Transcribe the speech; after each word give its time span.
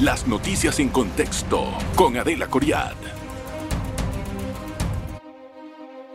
Las 0.00 0.26
noticias 0.26 0.78
en 0.78 0.88
contexto 0.88 1.62
con 1.94 2.16
Adela 2.16 2.46
Coriad. 2.46 2.94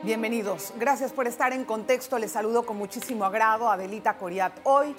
Bienvenidos. 0.01 0.73
Gracias 0.79 1.13
por 1.13 1.27
estar 1.27 1.53
en 1.53 1.65
contexto. 1.65 2.17
Les 2.17 2.31
saludo 2.31 2.65
con 2.65 2.77
muchísimo 2.77 3.25
agrado 3.25 3.69
a 3.69 3.73
Adelita 3.73 4.17
Coriat. 4.17 4.53
Hoy 4.63 4.95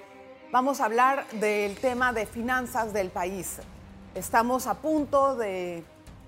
vamos 0.53 0.81
a 0.81 0.85
hablar 0.85 1.27
del 1.33 1.75
tema 1.79 2.13
de 2.13 2.27
finanzas 2.27 2.93
del 2.93 3.11
país. 3.11 3.59
Estamos 4.15 4.69
a 4.69 4.75
punto 4.75 5.35
de 5.35 5.83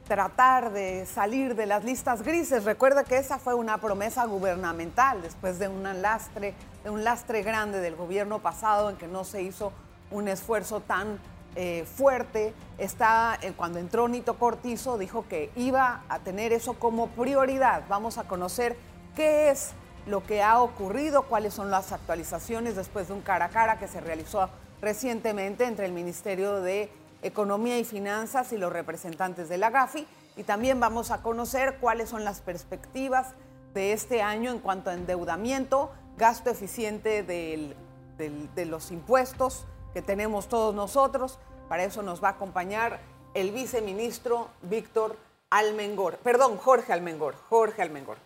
tratar 0.09 0.73
de 0.73 1.07
salir 1.07 1.55
de 1.55 1.67
las 1.67 1.85
listas 1.85 2.23
grises. 2.23 2.65
Recuerda 2.65 3.05
que 3.05 3.19
esa 3.19 3.39
fue 3.39 3.55
una 3.55 3.79
promesa 3.79 4.25
gubernamental 4.25 5.23
después 5.23 5.61
de 5.61 5.69
un 5.69 5.85
lastre, 6.03 6.55
de 6.83 6.91
un 6.91 7.05
lastre 7.05 7.45
grande 7.45 7.79
del 7.79 7.95
gobierno 7.95 8.41
pasado 8.41 8.91
en 8.91 8.97
que 8.97 9.07
no 9.07 9.23
se 9.23 9.43
hizo 9.43 9.73
un 10.11 10.27
esfuerzo 10.27 10.81
tan 10.81 11.21
eh, 11.57 11.85
fuerte. 11.97 12.55
Está, 12.77 13.39
eh, 13.43 13.53
cuando 13.57 13.79
entró 13.79 14.07
Nito 14.09 14.39
Cortizo, 14.39 14.99
dijo 14.99 15.27
que 15.29 15.51
iba 15.57 16.05
a 16.09 16.21
tener 16.21 16.53
eso 16.53 16.75
como 16.75 17.09
prioridad. 17.09 17.83
Vamos 17.89 18.19
a 18.19 18.25
conocer 18.25 18.77
qué 19.17 19.51
es 19.51 19.73
lo 20.07 20.25
que 20.25 20.43
ha 20.43 20.61
ocurrido, 20.61 21.25
cuáles 21.25 21.55
son 21.55 21.71
las 21.71 21.93
actualizaciones 21.93 22.77
después 22.77 23.09
de 23.09 23.15
un 23.15 23.21
cara 23.21 23.47
a 23.47 23.49
cara 23.49 23.79
que 23.79 23.89
se 23.89 24.01
realizó 24.01 24.49
recientemente 24.81 25.65
entre 25.65 25.87
el 25.87 25.93
Ministerio 25.93 26.61
de 26.61 26.91
Economía 27.23 27.79
y 27.79 27.85
Finanzas 27.85 28.53
y 28.53 28.59
los 28.59 28.73
representantes 28.73 29.49
de 29.49 29.59
la 29.59 29.71
GAFI. 29.71 30.07
Y 30.37 30.45
también 30.45 30.79
vamos 30.79 31.11
a 31.11 31.23
conocer 31.23 31.79
cuáles 31.81 32.09
son 32.09 32.25
las 32.25 32.41
perspectivas 32.41 33.35
de 33.75 33.93
este 33.93 34.23
año 34.23 34.53
en 34.53 34.61
cuanto 34.61 34.91
a 34.91 34.95
endeudamiento, 34.95 35.91
gasto 36.17 36.51
eficiente 36.51 37.25
de 37.25 38.65
los 38.67 38.93
impuestos 38.93 39.67
que 39.99 40.03
tenemos 40.03 40.49
todos 40.49 40.77
nosotros. 40.77 41.41
Para 41.69 41.83
eso 41.83 42.03
nos 42.05 42.23
va 42.23 42.29
a 42.29 42.31
acompañar 42.33 43.01
el 43.35 43.51
viceministro 43.51 44.47
Víctor 44.63 45.17
Almengor. 45.51 46.19
Perdón, 46.19 46.57
Jorge 46.57 46.93
Almengor. 46.93 47.35
Jorge 47.49 47.83
Almengor. 47.83 48.17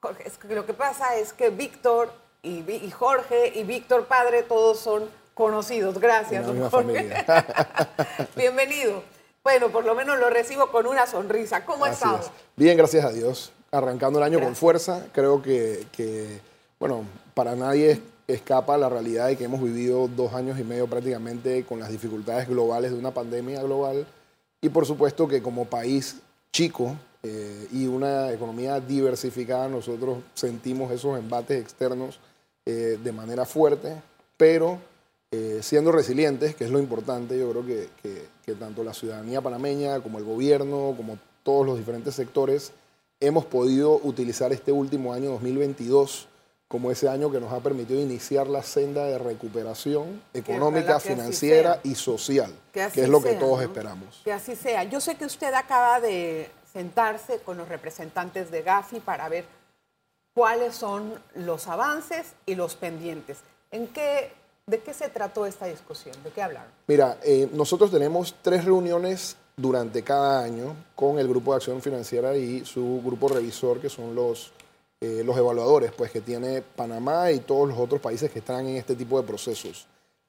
Jorge, 0.00 0.26
es 0.26 0.38
que 0.38 0.54
lo 0.54 0.64
que 0.64 0.72
pasa 0.72 1.16
es 1.16 1.34
que 1.34 1.50
Víctor 1.50 2.10
y, 2.42 2.60
y 2.60 2.90
Jorge 2.90 3.52
y 3.54 3.64
Víctor 3.64 4.06
Padre 4.06 4.42
todos 4.42 4.78
son 4.78 5.10
conocidos. 5.34 5.98
Gracias, 6.00 6.46
Jorge. 6.70 7.14
Bienvenido. 8.34 9.02
Bueno, 9.44 9.68
por 9.68 9.84
lo 9.84 9.94
menos 9.94 10.18
lo 10.18 10.30
recibo 10.30 10.70
con 10.70 10.86
una 10.86 11.06
sonrisa. 11.06 11.66
¿Cómo 11.66 11.84
ha 11.84 11.90
estado? 11.90 12.20
Bien, 12.56 12.74
gracias 12.78 13.04
a 13.04 13.10
Dios. 13.10 13.52
Arrancando 13.70 14.18
el 14.18 14.24
año 14.24 14.40
con 14.40 14.56
fuerza. 14.56 15.08
Creo 15.12 15.42
que, 15.42 15.86
que, 15.92 16.40
bueno, 16.78 17.04
para 17.34 17.54
nadie 17.54 18.00
escapa 18.32 18.76
la 18.78 18.88
realidad 18.88 19.28
de 19.28 19.36
que 19.36 19.44
hemos 19.44 19.62
vivido 19.62 20.08
dos 20.08 20.32
años 20.32 20.58
y 20.58 20.64
medio 20.64 20.86
prácticamente 20.86 21.64
con 21.64 21.80
las 21.80 21.90
dificultades 21.90 22.48
globales 22.48 22.92
de 22.92 22.98
una 22.98 23.12
pandemia 23.12 23.62
global. 23.62 24.06
Y 24.60 24.68
por 24.68 24.86
supuesto 24.86 25.26
que 25.26 25.42
como 25.42 25.64
país 25.64 26.16
chico 26.52 26.96
eh, 27.22 27.68
y 27.72 27.86
una 27.86 28.32
economía 28.32 28.80
diversificada, 28.80 29.68
nosotros 29.68 30.18
sentimos 30.34 30.90
esos 30.92 31.18
embates 31.18 31.60
externos 31.60 32.18
eh, 32.66 32.98
de 33.02 33.12
manera 33.12 33.44
fuerte, 33.44 33.94
pero 34.36 34.78
eh, 35.30 35.60
siendo 35.62 35.92
resilientes, 35.92 36.54
que 36.54 36.64
es 36.64 36.70
lo 36.70 36.78
importante, 36.78 37.38
yo 37.38 37.50
creo 37.50 37.66
que, 37.66 37.88
que, 38.44 38.54
tanto 38.54 38.82
la 38.82 38.92
ciudadanía 38.92 39.40
panameña 39.40 40.00
como 40.00 40.18
el 40.18 40.24
gobierno, 40.24 40.92
como 40.96 41.18
todos 41.44 41.64
los 41.64 41.78
diferentes 41.78 42.16
sectores, 42.16 42.72
hemos 43.20 43.44
podido 43.44 44.00
utilizar 44.02 44.52
este 44.52 44.72
último 44.72 45.12
año 45.12 45.30
2022 45.30 46.26
como 46.70 46.92
ese 46.92 47.08
año 47.08 47.32
que 47.32 47.40
nos 47.40 47.52
ha 47.52 47.58
permitido 47.58 48.00
iniciar 48.00 48.46
la 48.46 48.62
senda 48.62 49.04
de 49.04 49.18
recuperación 49.18 50.22
económica, 50.32 51.00
financiera 51.00 51.80
y 51.82 51.96
social, 51.96 52.54
que, 52.72 52.84
es 52.84 53.08
lo 53.08 53.20
que 53.20 53.34
todos 53.34 53.60
esperamos. 53.60 54.20
Que 54.22 54.32
así 54.32 54.54
sea. 54.54 54.84
Yo 54.84 55.00
sé 55.00 55.16
que 55.16 55.24
usted 55.24 55.52
acaba 55.52 56.00
de 56.00 56.48
sentarse 56.72 57.40
con 57.40 57.56
los 57.56 57.68
representantes 57.68 58.52
de 58.52 58.62
Gafi 58.62 59.00
para 59.00 59.28
ver 59.28 59.46
cuáles 60.32 60.76
son 60.76 61.20
los 61.34 61.66
avances 61.66 62.34
y 62.46 62.54
los 62.54 62.76
pendientes. 62.76 63.38
¿En 63.72 63.88
qué 63.88 64.30
¿De 64.70 64.78
qué 64.78 64.94
se 64.94 65.08
trató 65.08 65.46
esta 65.46 65.66
discusión? 65.66 66.14
¿De 66.22 66.30
qué 66.30 66.42
hablaron? 66.42 66.70
Mira, 66.86 67.18
eh, 67.24 67.48
nosotros 67.52 67.90
tenemos 67.90 68.36
tres 68.40 68.64
reuniones 68.64 69.36
durante 69.56 70.04
cada 70.04 70.44
año 70.44 70.76
con 70.94 71.18
el 71.18 71.26
Grupo 71.26 71.50
de 71.50 71.56
Acción 71.56 71.82
Financiera 71.82 72.36
y 72.36 72.64
su 72.64 73.02
grupo 73.04 73.26
revisor, 73.26 73.80
que 73.80 73.88
son 73.88 74.14
los, 74.14 74.52
eh, 75.00 75.22
los 75.24 75.36
evaluadores 75.36 75.92
pues, 75.92 76.10
que 76.10 76.20
tiene 76.20 76.62
Panamá 76.62 77.32
y 77.32 77.40
todos 77.40 77.68
los 77.68 77.78
otros 77.78 78.00
países 78.00 78.30
que 78.30 78.40
están 78.40 78.66
en 78.66 78.76
este 78.76 78.94
tipo 78.94 79.20
de 79.20 79.26
procesos. 79.26 79.86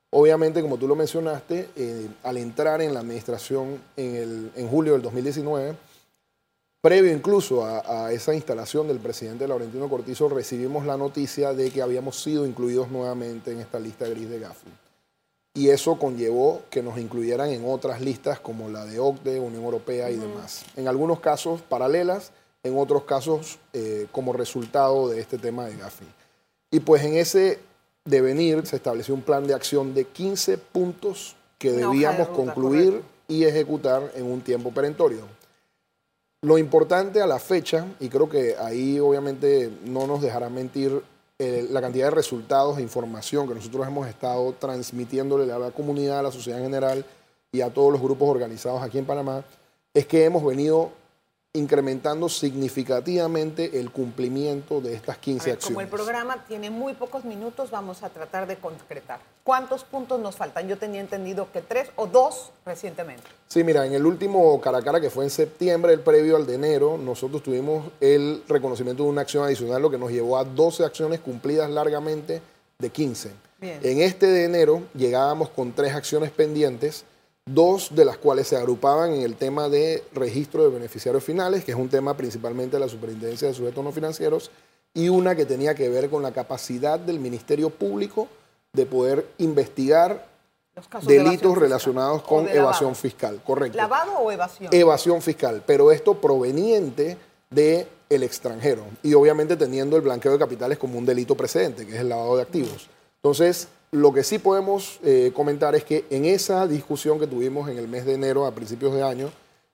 Obviamente, 0.09 0.61
como 0.61 0.77
tú 0.77 0.87
lo 0.87 0.95
mencionaste, 0.95 1.69
eh, 1.75 2.07
al 2.23 2.37
entrar 2.37 2.81
en 2.81 2.93
la 2.93 2.99
administración 2.99 3.81
en, 3.95 4.15
el, 4.15 4.51
en 4.55 4.67
julio 4.67 4.93
del 4.93 5.01
2019, 5.01 5.75
Previo 6.81 7.13
incluso 7.13 7.63
a, 7.63 8.11
esa 8.11 8.33
instalación 8.33 8.87
del 8.87 8.97
presidente 8.97 9.47
Laurentino 9.47 9.87
Cortizo, 9.87 10.27
recibimos 10.29 10.83
la 10.83 10.97
noticia 10.97 11.53
de 11.53 11.69
que 11.69 11.83
habíamos 11.83 12.19
sido 12.19 12.43
incluidos 12.47 12.89
nuevamente 12.89 13.51
en 13.51 13.59
esta 13.59 13.79
lista 13.79 14.07
gris 14.07 14.27
de 14.27 14.39
Gafi. 14.39 14.67
Y 15.53 15.69
eso 15.69 15.99
conllevó 15.99 16.63
que 16.71 16.81
nos 16.81 16.97
incluyeran 16.97 17.51
en 17.51 17.69
otras 17.69 18.01
listas 18.01 18.39
como 18.39 18.67
la 18.69 18.85
de 18.85 18.97
OCDE, 18.97 19.39
Unión 19.39 19.63
Europea 19.63 20.09
y 20.09 20.15
demás. 20.15 20.65
En 20.75 20.87
algunos 20.87 21.19
casos 21.19 21.61
paralelas, 21.61 22.31
en 22.63 22.77
otros 22.77 23.03
casos 23.03 23.59
eh, 23.73 24.07
como 24.11 24.33
resultado 24.33 25.09
de 25.09 25.19
este 25.19 25.38
tema 25.38 25.66
de 25.66 25.77
Gafi. 25.77 26.05
Y 26.72 26.79
pues 26.79 27.03
en 27.03 27.16
ese 27.16 27.59
devenir 28.05 28.66
se 28.66 28.75
estableció 28.75 29.13
un 29.13 29.22
plan 29.22 29.45
de 29.45 29.53
acción 29.53 29.94
de 29.94 30.05
15 30.05 30.57
puntos 30.57 31.35
que 31.57 31.72
debíamos 31.72 32.29
concluir 32.29 33.03
y 33.27 33.44
ejecutar 33.44 34.11
en 34.16 34.25
un 34.25 34.41
tiempo 34.41 34.72
perentorio. 34.72 35.25
Lo 36.44 36.57
importante 36.57 37.22
a 37.22 37.27
la 37.27 37.38
fecha, 37.38 37.85
y 37.99 38.09
creo 38.09 38.27
que 38.27 38.55
ahí 38.57 38.99
obviamente 38.99 39.72
no 39.85 40.07
nos 40.07 40.22
dejará 40.22 40.49
mentir 40.49 41.03
eh, 41.38 41.67
la 41.69 41.81
cantidad 41.81 42.05
de 42.05 42.16
resultados 42.16 42.78
e 42.78 42.81
información 42.81 43.47
que 43.47 43.53
nosotros 43.53 43.85
hemos 43.88 44.07
estado 44.07 44.53
transmitiéndole 44.53 45.51
a 45.51 45.59
la 45.59 45.72
comunidad, 45.72 46.19
a 46.19 46.23
la 46.23 46.31
sociedad 46.31 46.59
en 46.59 46.66
general 46.66 47.05
y 47.51 47.61
a 47.61 47.72
todos 47.72 47.91
los 47.91 48.01
grupos 48.01 48.29
organizados 48.29 48.81
aquí 48.81 48.97
en 48.97 49.05
Panamá, 49.05 49.43
es 49.93 50.07
que 50.07 50.25
hemos 50.25 50.43
venido 50.43 50.91
incrementando 51.53 52.29
significativamente 52.29 53.81
el 53.81 53.91
cumplimiento 53.91 54.79
de 54.79 54.94
estas 54.94 55.17
15 55.17 55.51
acciones. 55.51 55.66
Como 55.66 55.81
el 55.81 55.89
programa 55.89 56.45
tiene 56.47 56.69
muy 56.69 56.94
pocos 56.94 57.25
minutos, 57.25 57.69
vamos 57.69 58.03
a 58.03 58.09
tratar 58.09 58.47
de 58.47 58.56
concretar. 58.56 59.19
¿Cuántos 59.44 59.84
puntos 59.84 60.22
nos 60.22 60.38
faltan? 60.38 60.69
Yo 60.69 60.78
tenía 60.78 61.01
entendido 61.01 61.51
que 61.51 61.61
tres 61.61 61.90
o 61.97 62.07
dos 62.07 62.51
recientemente. 62.66 63.23
Sí, 63.50 63.66
mira, 63.66 63.85
en 63.85 63.94
el 63.94 64.06
último 64.06 64.61
cara 64.61 64.78
a 64.78 64.81
cara 64.81 65.01
que 65.01 65.09
fue 65.09 65.25
en 65.25 65.29
septiembre, 65.29 65.91
el 65.91 66.00
previo 66.00 66.38
al 66.38 66.45
de 66.45 66.56
enero, 66.56 66.97
nosotros 66.97 67.44
tuvimos 67.44 67.91
el 68.00 68.44
reconocimiento 68.47 69.03
de 69.03 69.09
una 69.09 69.22
acción 69.22 69.44
adicional, 69.44 69.81
lo 69.81 69.91
que 69.91 69.97
nos 69.97 70.11
llevó 70.11 70.38
a 70.38 70.45
12 70.45 70.85
acciones 70.85 71.19
cumplidas 71.19 71.69
largamente 71.69 72.41
de 72.79 72.90
15. 72.90 73.31
En 73.61 74.01
este 74.01 74.25
de 74.25 74.45
enero 74.45 74.84
llegábamos 74.95 75.50
con 75.50 75.73
tres 75.73 75.94
acciones 75.94 76.31
pendientes 76.31 77.03
dos 77.53 77.94
de 77.95 78.06
las 78.06 78.17
cuales 78.17 78.47
se 78.47 78.56
agrupaban 78.56 79.13
en 79.13 79.22
el 79.22 79.35
tema 79.35 79.69
de 79.69 80.03
registro 80.13 80.63
de 80.63 80.69
beneficiarios 80.69 81.23
finales, 81.23 81.63
que 81.63 81.72
es 81.72 81.78
un 81.78 81.89
tema 81.89 82.16
principalmente 82.16 82.78
de 82.78 82.81
la 82.81 82.89
Superintendencia 82.89 83.47
de 83.47 83.53
Sujetos 83.53 83.84
No 83.84 83.91
Financieros, 83.91 84.51
y 84.94 85.09
una 85.09 85.35
que 85.35 85.45
tenía 85.45 85.73
que 85.75 85.90
ver 85.90 86.09
con 86.09 86.23
la 86.23 86.31
capacidad 86.31 87.00
del 87.00 87.19
Ministerio 87.19 87.69
Público 87.69 88.28
de 88.73 88.85
poder 88.85 89.25
investigar 89.38 90.29
delitos 91.03 91.57
relacionados 91.57 92.23
con 92.23 92.47
evasión 92.47 92.95
fiscal, 92.95 93.41
correcto. 93.44 93.78
¿Lavado 93.78 94.13
o 94.19 94.31
evasión? 94.31 94.73
Evasión 94.73 95.22
fiscal, 95.22 95.63
pero 95.66 95.91
esto 95.91 96.16
proveniente 96.16 97.17
del 97.50 97.88
el 98.09 98.23
extranjero 98.23 98.84
y 99.03 99.13
obviamente 99.13 99.56
teniendo 99.56 99.95
el 99.95 100.01
blanqueo 100.01 100.34
de 100.34 100.40
capitales 100.40 100.78
como 100.78 100.97
un 100.97 101.06
delito 101.06 101.35
precedente, 101.35 101.85
que 101.85 101.95
es 101.95 102.01
el 102.01 102.09
lavado 102.09 102.35
de 102.35 102.44
activos. 102.44 102.90
Entonces, 103.16 103.67
lo 103.91 104.13
que 104.13 104.24
sí 104.24 104.40
podemos 104.40 105.00
eh, 105.03 105.31
comentar 105.35 105.75
es 105.75 105.84
que 105.84 106.06
en 106.09 106.25
esa 106.25 106.66
discusión 106.66 107.19
que 107.19 107.28
tuvimos 107.28 107.70
en 107.70 107.78
el 107.78 107.88
mes 107.88 108.05
de 108.05 108.14
enero, 108.14 108.46
a 108.46 108.55
principios 108.55 108.93
de 108.93 109.03
año, 109.03 109.29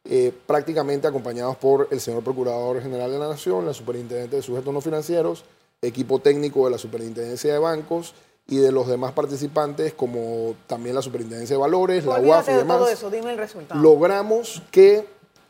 eh, 0.06 0.34
prácticamente 0.48 1.08
acompañados 1.08 1.56
por 1.58 1.88
el 1.92 2.00
señor 2.00 2.24
Procurador 2.24 2.82
General 2.82 3.12
de 3.12 3.20
la 3.20 3.28
Nación, 3.28 3.66
la 3.66 3.74
Superintendente 3.74 4.38
de 4.38 4.42
Sujetos 4.42 4.74
No 4.74 4.82
Financieros, 4.82 5.44
equipo 5.82 6.20
técnico 6.20 6.66
de 6.66 6.72
la 6.72 6.78
Superintendencia 6.80 7.54
de 7.54 7.60
Bancos 7.60 8.16
y 8.48 8.58
de 8.58 8.72
los 8.72 8.88
demás 8.88 9.12
participantes, 9.12 9.94
como 9.94 10.56
también 10.66 10.96
la 10.96 11.02
Superintendencia 11.02 11.56
de 11.56 11.62
Valores, 11.62 12.06
la 12.06 12.20
UAF 12.20 12.50
y 12.50 12.54
demás, 12.54 12.78
todo 12.78 12.90
eso, 12.90 13.12
dime 13.12 13.32
el 13.32 13.38
resultado. 13.38 13.80
logramos 13.80 14.64
que 14.72 15.06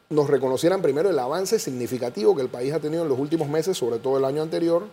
nos 0.10 0.30
reconocieran 0.30 0.82
primero 0.82 1.10
el 1.10 1.20
avance 1.20 1.60
significativo 1.60 2.36
que 2.36 2.42
el 2.42 2.50
país 2.50 2.74
ha 2.74 2.80
tenido 2.80 3.04
en 3.04 3.10
los 3.10 3.20
últimos 3.20 3.48
meses, 3.48 3.78
sobre 3.78 4.00
todo 4.00 4.18
el 4.18 4.26
año 4.26 4.42
anterior, 4.42 4.88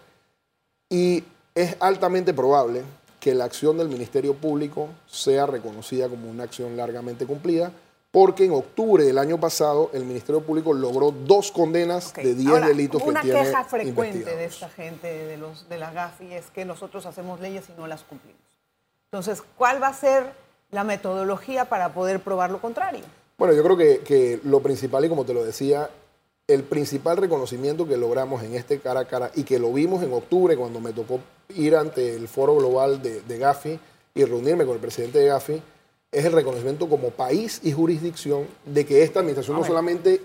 y 0.90 1.24
es 1.54 1.76
altamente 1.80 2.34
probable 2.34 2.82
que 3.24 3.34
la 3.34 3.46
acción 3.46 3.78
del 3.78 3.88
Ministerio 3.88 4.34
Público 4.34 4.90
sea 5.06 5.46
reconocida 5.46 6.10
como 6.10 6.30
una 6.30 6.44
acción 6.44 6.76
largamente 6.76 7.24
cumplida, 7.24 7.72
porque 8.10 8.44
en 8.44 8.52
octubre 8.52 9.02
del 9.02 9.16
año 9.16 9.40
pasado 9.40 9.88
el 9.94 10.04
Ministerio 10.04 10.42
Público 10.42 10.74
logró 10.74 11.10
dos 11.10 11.50
condenas 11.50 12.12
de 12.12 12.34
10 12.34 12.66
delitos 12.66 13.02
que 13.02 13.12
tiene 13.12 13.30
Una 13.30 13.42
queja 13.42 13.64
frecuente 13.64 14.36
de 14.36 14.44
esta 14.44 14.68
gente, 14.68 15.08
de, 15.08 15.38
los, 15.38 15.66
de 15.70 15.78
la 15.78 15.90
GAFI, 15.90 16.34
es 16.34 16.50
que 16.50 16.66
nosotros 16.66 17.06
hacemos 17.06 17.40
leyes 17.40 17.64
y 17.70 17.80
no 17.80 17.86
las 17.86 18.02
cumplimos. 18.02 18.42
Entonces, 19.06 19.42
¿cuál 19.56 19.82
va 19.82 19.88
a 19.88 19.94
ser 19.94 20.44
la 20.74 20.84
metodología 20.84 21.64
para 21.64 21.94
poder 21.94 22.20
probar 22.20 22.50
lo 22.50 22.60
contrario. 22.60 23.04
Bueno, 23.38 23.54
yo 23.54 23.62
creo 23.62 23.76
que, 23.76 24.00
que 24.00 24.40
lo 24.44 24.60
principal, 24.60 25.04
y 25.04 25.08
como 25.08 25.24
te 25.24 25.32
lo 25.32 25.42
decía, 25.42 25.88
el 26.46 26.62
principal 26.62 27.16
reconocimiento 27.16 27.86
que 27.86 27.96
logramos 27.96 28.42
en 28.42 28.54
este 28.54 28.78
cara 28.78 29.00
a 29.00 29.04
cara 29.06 29.30
y 29.34 29.44
que 29.44 29.58
lo 29.58 29.72
vimos 29.72 30.02
en 30.02 30.12
octubre 30.12 30.56
cuando 30.56 30.80
me 30.80 30.92
tocó 30.92 31.20
ir 31.50 31.74
ante 31.76 32.14
el 32.14 32.28
foro 32.28 32.56
global 32.56 33.00
de, 33.02 33.22
de 33.22 33.38
Gafi 33.38 33.80
y 34.14 34.24
reunirme 34.24 34.64
con 34.66 34.74
el 34.74 34.80
presidente 34.80 35.18
de 35.18 35.26
Gafi, 35.28 35.62
es 36.12 36.24
el 36.24 36.32
reconocimiento 36.32 36.88
como 36.88 37.10
país 37.10 37.60
y 37.62 37.72
jurisdicción 37.72 38.46
de 38.64 38.84
que 38.84 39.02
esta 39.02 39.20
administración 39.20 39.58
no 39.58 39.64
solamente 39.64 40.22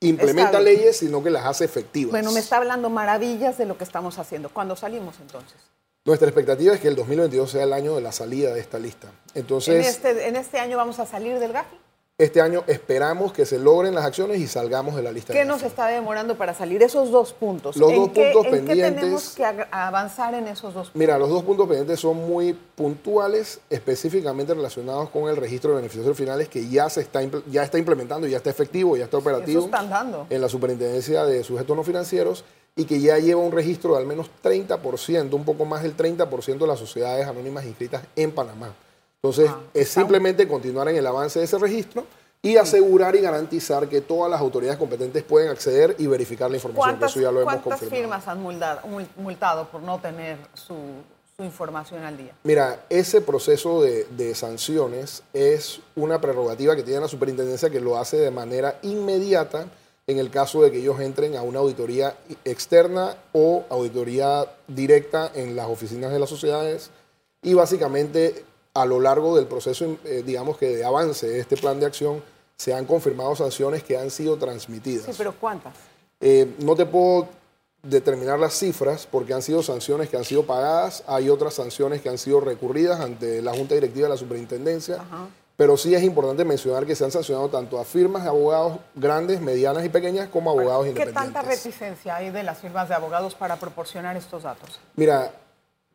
implementa 0.00 0.60
leyes, 0.60 0.98
sino 0.98 1.22
que 1.22 1.30
las 1.30 1.46
hace 1.46 1.64
efectivas. 1.64 2.10
Bueno, 2.10 2.32
me 2.32 2.40
está 2.40 2.58
hablando 2.58 2.90
maravillas 2.90 3.56
de 3.56 3.64
lo 3.64 3.78
que 3.78 3.84
estamos 3.84 4.18
haciendo. 4.18 4.50
¿Cuándo 4.50 4.76
salimos 4.76 5.16
entonces? 5.20 5.56
Nuestra 6.04 6.28
expectativa 6.28 6.74
es 6.74 6.80
que 6.80 6.88
el 6.88 6.96
2022 6.96 7.50
sea 7.50 7.64
el 7.64 7.72
año 7.72 7.94
de 7.94 8.02
la 8.02 8.12
salida 8.12 8.52
de 8.52 8.60
esta 8.60 8.78
lista. 8.78 9.10
Entonces, 9.34 9.74
¿En 9.74 9.80
este, 9.80 10.28
en 10.28 10.36
este 10.36 10.58
año 10.58 10.76
vamos 10.76 10.98
a 10.98 11.06
salir 11.06 11.38
del 11.38 11.52
GAFI? 11.52 11.76
Este 12.16 12.40
año 12.40 12.62
esperamos 12.68 13.32
que 13.32 13.44
se 13.44 13.58
logren 13.58 13.92
las 13.92 14.04
acciones 14.04 14.38
y 14.38 14.46
salgamos 14.46 14.94
de 14.94 15.02
la 15.02 15.10
lista. 15.10 15.32
¿Qué 15.32 15.44
nos 15.44 15.64
está 15.64 15.88
demorando 15.88 16.36
para 16.38 16.54
salir? 16.54 16.80
Esos 16.80 17.10
dos 17.10 17.32
puntos. 17.32 17.76
Los 17.76 17.92
dos 17.92 18.10
puntos 18.10 18.44
¿en 18.46 18.50
pendientes. 18.52 18.76
qué 18.76 18.92
tenemos 18.92 19.34
que 19.34 19.66
avanzar 19.72 20.32
en 20.34 20.46
esos 20.46 20.72
dos 20.74 20.90
puntos? 20.90 20.94
Mira, 20.94 21.18
los 21.18 21.28
dos 21.28 21.42
puntos 21.42 21.66
pendientes 21.66 21.98
son 21.98 22.18
muy 22.18 22.52
puntuales, 22.52 23.58
específicamente 23.68 24.54
relacionados 24.54 25.10
con 25.10 25.28
el 25.28 25.34
registro 25.34 25.70
de 25.70 25.78
beneficiarios 25.78 26.16
finales 26.16 26.48
que 26.48 26.68
ya 26.68 26.88
se 26.88 27.00
está 27.00 27.20
ya 27.50 27.64
está 27.64 27.78
implementando, 27.78 28.28
ya 28.28 28.36
está 28.36 28.50
efectivo, 28.50 28.96
ya 28.96 29.06
está 29.06 29.18
operativo. 29.18 29.58
Eso 29.58 29.66
están 29.66 29.90
dando. 29.90 30.28
En 30.30 30.40
la 30.40 30.48
Superintendencia 30.48 31.24
de 31.24 31.42
Sujetos 31.42 31.76
No 31.76 31.82
Financieros 31.82 32.44
y 32.76 32.84
que 32.84 33.00
ya 33.00 33.18
lleva 33.18 33.40
un 33.40 33.50
registro 33.50 33.94
de 33.94 33.98
al 33.98 34.06
menos 34.06 34.30
30%, 34.40 35.34
un 35.34 35.44
poco 35.44 35.64
más 35.64 35.82
del 35.82 35.96
30% 35.96 36.58
de 36.58 36.66
las 36.68 36.78
sociedades 36.78 37.26
anónimas 37.26 37.64
inscritas 37.64 38.04
en 38.14 38.30
Panamá. 38.30 38.72
Entonces, 39.24 39.50
ah, 39.50 39.58
es 39.72 39.88
simplemente 39.88 40.46
continuar 40.46 40.86
en 40.90 40.96
el 40.96 41.06
avance 41.06 41.38
de 41.38 41.46
ese 41.46 41.56
registro 41.56 42.04
y 42.42 42.58
asegurar 42.58 43.16
y 43.16 43.20
garantizar 43.20 43.88
que 43.88 44.02
todas 44.02 44.30
las 44.30 44.38
autoridades 44.38 44.78
competentes 44.78 45.22
pueden 45.22 45.48
acceder 45.48 45.96
y 45.98 46.06
verificar 46.06 46.50
la 46.50 46.58
información. 46.58 46.98
Que 46.98 47.06
eso 47.06 47.20
ya 47.22 47.32
lo 47.32 47.40
hemos 47.40 47.54
¿Cuántas 47.62 47.88
firmas 47.88 48.28
han 48.28 48.42
multado, 48.42 49.66
por 49.68 49.80
no 49.80 49.98
tener 49.98 50.36
su, 50.52 50.76
información 51.38 52.04
al 52.04 52.18
día? 52.18 52.34
Mira, 52.42 52.84
ese 52.90 53.22
proceso 53.22 53.82
de, 53.82 54.04
de, 54.10 54.34
sanciones 54.34 55.22
es 55.32 55.80
una 55.96 56.20
prerrogativa 56.20 56.76
que 56.76 56.82
tiene 56.82 57.00
la 57.00 57.08
superintendencia 57.08 57.70
que 57.70 57.80
lo 57.80 57.96
hace 57.96 58.18
de 58.18 58.30
manera 58.30 58.78
inmediata 58.82 59.64
en 60.06 60.18
el 60.18 60.28
caso 60.28 60.62
de 60.62 60.70
que 60.70 60.80
ellos 60.80 61.00
entren 61.00 61.34
a 61.34 61.40
una 61.40 61.60
auditoría 61.60 62.14
externa 62.44 63.16
o 63.32 63.64
auditoría 63.70 64.44
directa 64.68 65.32
en 65.34 65.56
las 65.56 65.66
oficinas 65.68 66.12
de 66.12 66.18
las 66.18 66.28
sociedades 66.28 66.90
y 67.42 67.54
básicamente 67.54 68.44
a 68.74 68.84
lo 68.84 69.00
largo 69.00 69.36
del 69.36 69.46
proceso, 69.46 69.96
eh, 70.04 70.22
digamos 70.26 70.58
que 70.58 70.76
de 70.76 70.84
avance 70.84 71.28
de 71.28 71.40
este 71.40 71.56
plan 71.56 71.78
de 71.78 71.86
acción, 71.86 72.22
se 72.56 72.74
han 72.74 72.84
confirmado 72.84 73.34
sanciones 73.36 73.82
que 73.82 73.96
han 73.96 74.10
sido 74.10 74.36
transmitidas. 74.36 75.06
Sí, 75.06 75.12
pero 75.16 75.34
¿cuántas? 75.34 75.74
Eh, 76.20 76.54
no 76.58 76.74
te 76.74 76.86
puedo 76.86 77.28
determinar 77.82 78.38
las 78.38 78.54
cifras 78.54 79.06
porque 79.10 79.34
han 79.34 79.42
sido 79.42 79.62
sanciones 79.62 80.08
que 80.08 80.16
han 80.16 80.24
sido 80.24 80.44
pagadas, 80.44 81.04
hay 81.06 81.28
otras 81.28 81.54
sanciones 81.54 82.00
que 82.00 82.08
han 82.08 82.18
sido 82.18 82.40
recurridas 82.40 83.00
ante 83.00 83.42
la 83.42 83.52
Junta 83.52 83.74
Directiva 83.74 84.06
de 84.06 84.14
la 84.14 84.16
Superintendencia, 84.16 85.04
pero 85.56 85.76
sí 85.76 85.94
es 85.94 86.02
importante 86.02 86.44
mencionar 86.44 86.86
que 86.86 86.96
se 86.96 87.04
han 87.04 87.10
sancionado 87.10 87.48
tanto 87.48 87.78
a 87.78 87.84
firmas 87.84 88.24
de 88.24 88.30
abogados 88.30 88.78
grandes, 88.94 89.40
medianas 89.40 89.84
y 89.84 89.88
pequeñas 89.88 90.28
como 90.28 90.50
abogados 90.50 90.86
independientes. 90.86 91.22
¿Qué 91.22 91.32
tanta 91.32 91.42
reticencia 91.42 92.16
hay 92.16 92.30
de 92.30 92.42
las 92.42 92.58
firmas 92.58 92.88
de 92.88 92.94
abogados 92.94 93.34
para 93.34 93.56
proporcionar 93.56 94.16
estos 94.16 94.42
datos? 94.44 94.80
Mira, 94.96 95.30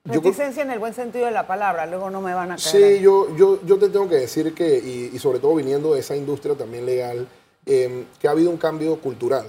Reticencia 0.10 0.64
en 0.64 0.72
el 0.72 0.80
buen 0.80 0.94
sentido 0.94 1.26
de 1.26 1.32
la 1.32 1.48
palabra, 1.48 1.86
luego 1.86 2.10
no 2.10 2.22
me 2.22 2.34
van 2.34 2.52
a 2.52 2.56
caer. 2.58 2.98
Sí, 2.98 3.02
yo, 3.02 3.36
yo, 3.36 3.60
yo 3.64 3.78
te 3.78 3.90
tengo 3.90 4.08
que 4.10 4.16
decir 4.16 4.54
que, 4.54 4.78
y, 5.14 5.18
sobre 5.20 5.40
todo 5.40 5.56
viniendo 5.56 5.94
de 5.94 6.00
esa 6.00 6.16
industria 6.16 6.56
también 6.56 6.86
legal, 6.86 7.28
em, 7.66 8.06
que 8.20 8.28
ha 8.28 8.32
habido 8.32 8.50
un 8.50 8.58
cambio 8.58 9.00
cultural 9.00 9.46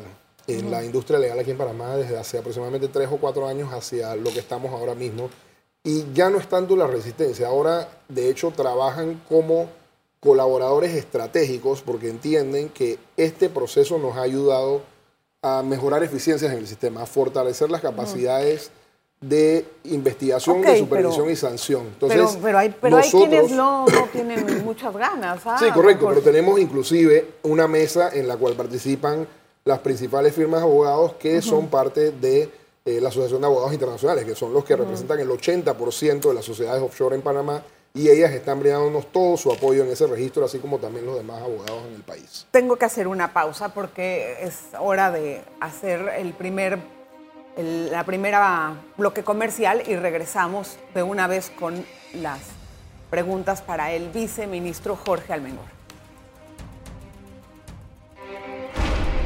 en 0.47 0.71
la 0.71 0.85
industria 0.85 1.19
legal 1.19 1.39
aquí 1.39 1.53
en 1.53 1.59
Panamá 1.59 1.97
desde 1.97 2.19
hace 2.19 2.39
aproximadamente 2.39 2.89
tres 2.89 3.09
o 3.11 3.19
cuatro 3.19 3.47
años 3.47 3.73
hacia 3.73 4.17
lo 4.17 4.33
que 4.33 4.41
estamos 4.41 4.73
ahora 4.73 4.95
mismo. 4.95 5.31
Y 5.83 6.13
ya 6.13 6.29
no 6.29 6.39
es 6.39 6.49
tanto 6.49 6.77
la 6.77 6.87
resistencia, 6.87 7.47
ahora 7.47 7.89
de 8.09 8.29
hecho 8.29 8.51
trabajan 8.51 9.23
como 9.29 9.69
colaboradores 10.21 10.95
estratégicos 10.95 11.81
porque 11.81 12.11
entienden 12.11 12.69
que 12.69 12.99
este 13.17 13.49
proceso 13.49 13.99
nos 13.99 14.17
ha 14.17 14.23
ayudado 14.23 14.83
a 15.43 15.63
mejorar 15.63 16.03
eficiencias 16.03 16.53
en 16.53 16.59
el 16.59 16.67
sistema, 16.67 17.03
a 17.03 17.07
fortalecer 17.07 17.71
las 17.71 17.81
capacidades 17.81 18.71
de 19.21 19.67
investigación, 19.85 20.63
de 20.63 20.79
supervisión 20.79 21.31
y 21.31 21.37
sanción. 21.37 21.87
Entonces, 21.87 22.39
pero, 22.43 22.59
hay, 22.59 22.71
quienes 23.11 23.51
no, 23.51 23.85
tienen 24.13 24.65
muchas 24.65 24.97
ganas. 24.97 25.43
¿ah? 25.45 25.57
Sí, 25.59 25.71
correcto, 25.73 26.07
pero 26.09 26.23
tenemos 26.23 26.59
inclusive 26.59 27.27
una 27.43 27.69
mesa 27.69 28.11
en 28.15 28.27
la 28.27 28.37
cual 28.39 28.55
participan 28.55 29.27
las 29.65 29.81
principales 29.81 30.35
firmas 30.35 30.61
de 30.61 30.67
abogados 30.67 31.15
que 31.15 31.43
son 31.43 31.69
parte 31.69 32.13
de 32.13 32.51
eh, 32.87 32.99
la 33.01 33.11
Asociación 33.11 33.43
de 33.43 33.47
Abogados 33.47 33.75
Internacionales, 33.75 34.25
que 34.25 34.35
son 34.35 34.55
los 34.55 34.65
que 34.65 34.75
representan 34.75 35.21
el 35.21 35.29
80% 35.29 36.21
de 36.21 36.35
las 36.35 36.45
sociedades 36.45 36.83
offshore 36.83 37.15
en 37.15 37.21
Panamá 37.21 37.63
y 37.93 38.09
ellas 38.09 38.33
están 38.33 38.61
brindándonos 38.61 39.13
todo 39.13 39.37
su 39.37 39.53
apoyo 39.53 39.83
en 39.83 39.91
ese 39.91 40.07
registro, 40.07 40.47
así 40.47 40.59
como 40.61 40.79
también 40.79 41.05
los 41.05 41.17
demás 41.17 41.43
abogados 41.43 41.83
en 41.89 41.95
el 41.95 42.03
país. 42.03 42.47
Tengo 42.53 42.77
que 42.77 42.87
hacer 42.87 43.07
una 43.07 43.35
pausa 43.35 43.75
porque 43.75 44.39
es 44.41 44.61
hora 44.79 45.11
de 45.11 45.43
hacer 45.61 46.09
el 46.17 46.33
primer 46.33 46.79
la 47.57 48.05
primera 48.05 48.75
bloque 48.97 49.25
comercial 49.25 49.83
y 49.87 49.97
regresamos 49.97 50.79
de 50.95 51.03
una 51.03 51.27
vez 51.27 51.51
con 51.51 51.85
las 52.15 52.41
preguntas 53.11 53.61
para 53.61 53.93
el 53.93 54.09
viceministro 54.11 54.97
Jorge 54.97 55.33
Almengor. 55.33 55.65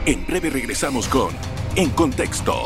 En 0.07 0.27
breve 0.27 0.51
regresamos 0.51 1.09
con 1.09 1.31
En 1.77 1.91
Contexto. 1.91 2.65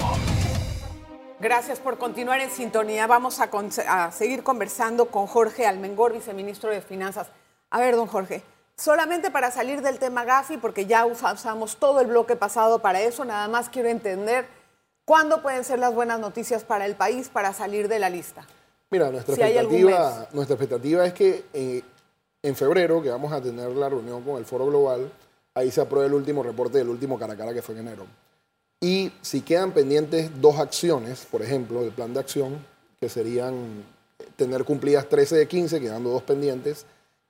Gracias 1.41 1.79
por 1.79 1.99
continuar 1.99 2.41
en 2.41 2.51
sintonía. 2.51 3.07
Vamos 3.07 3.41
a, 3.41 3.49
a, 3.89 4.11
seguir 4.11 4.43
conversando 4.43 5.07
con 5.07 5.29
Jorge 5.29 5.67
Almengor, 5.67 6.13
viceministro 6.13 6.71
de 6.71 6.81
Finanzas. 6.81 7.29
A 7.71 7.79
ver, 7.79 7.95
don 7.95 8.09
Jorge, 8.09 8.43
solamente 8.77 9.31
para 9.31 9.53
salir 9.53 9.83
del 9.83 10.01
tema 10.01 10.25
Gafi, 10.25 10.57
porque 10.57 10.87
ya 10.87 11.07
usamos 11.07 11.77
todo 11.77 12.01
el 12.01 12.09
bloque 12.09 12.35
pasado 12.35 12.81
para 12.81 13.01
eso, 13.03 13.25
nada 13.25 13.47
más 13.47 13.69
quiero 13.69 13.89
entender 13.89 14.58
¿Cuándo 15.09 15.41
pueden 15.41 15.65
ser 15.65 15.79
las 15.79 15.95
buenas 15.95 16.21
noticias 16.21 16.65
para 16.65 16.85
el 16.85 16.95
país 16.95 17.31
para 17.31 17.55
salir 17.55 17.89
de 17.89 17.99
la 17.99 18.11
lista? 18.11 18.47
Mira, 18.91 19.11
nuestra, 19.11 19.37
expectativa, 19.37 20.29
nuestra 20.35 20.55
expectativa 20.55 21.07
es 21.07 21.15
que 21.15 21.45
eh, 21.55 21.83
en 22.43 22.55
febrero, 22.55 23.01
que 23.01 23.09
vamos 23.09 23.33
a 23.33 23.41
tener 23.41 23.71
la 23.71 23.89
reunión 23.89 24.23
con 24.23 24.37
el 24.37 24.45
Foro 24.45 24.67
Global, 24.67 25.11
ahí 25.55 25.71
se 25.71 25.81
apruebe 25.81 26.09
el 26.09 26.13
último 26.13 26.43
reporte 26.43 26.77
del 26.77 26.91
último 26.91 27.19
cara 27.19 27.33
a 27.33 27.37
cara 27.39 27.55
que 27.55 27.63
fue 27.63 27.75
en 27.77 27.89
enero. 27.89 28.07
Y 28.83 29.11
si 29.23 29.41
quedan 29.41 29.73
pendientes 29.73 30.31
dos 30.43 30.59
acciones, 30.59 31.27
por 31.31 31.41
ejemplo, 31.41 31.81
del 31.81 31.93
plan 31.93 32.13
de 32.13 32.21
acción, 32.21 32.63
que 33.01 33.09
serían 33.09 33.87
tener 34.37 34.67
cumplidas 34.67 35.09
13 35.09 35.37
de 35.37 35.49
15, 35.49 35.81
quedando 35.81 36.11
dos 36.11 36.23
pendientes, 36.23 36.85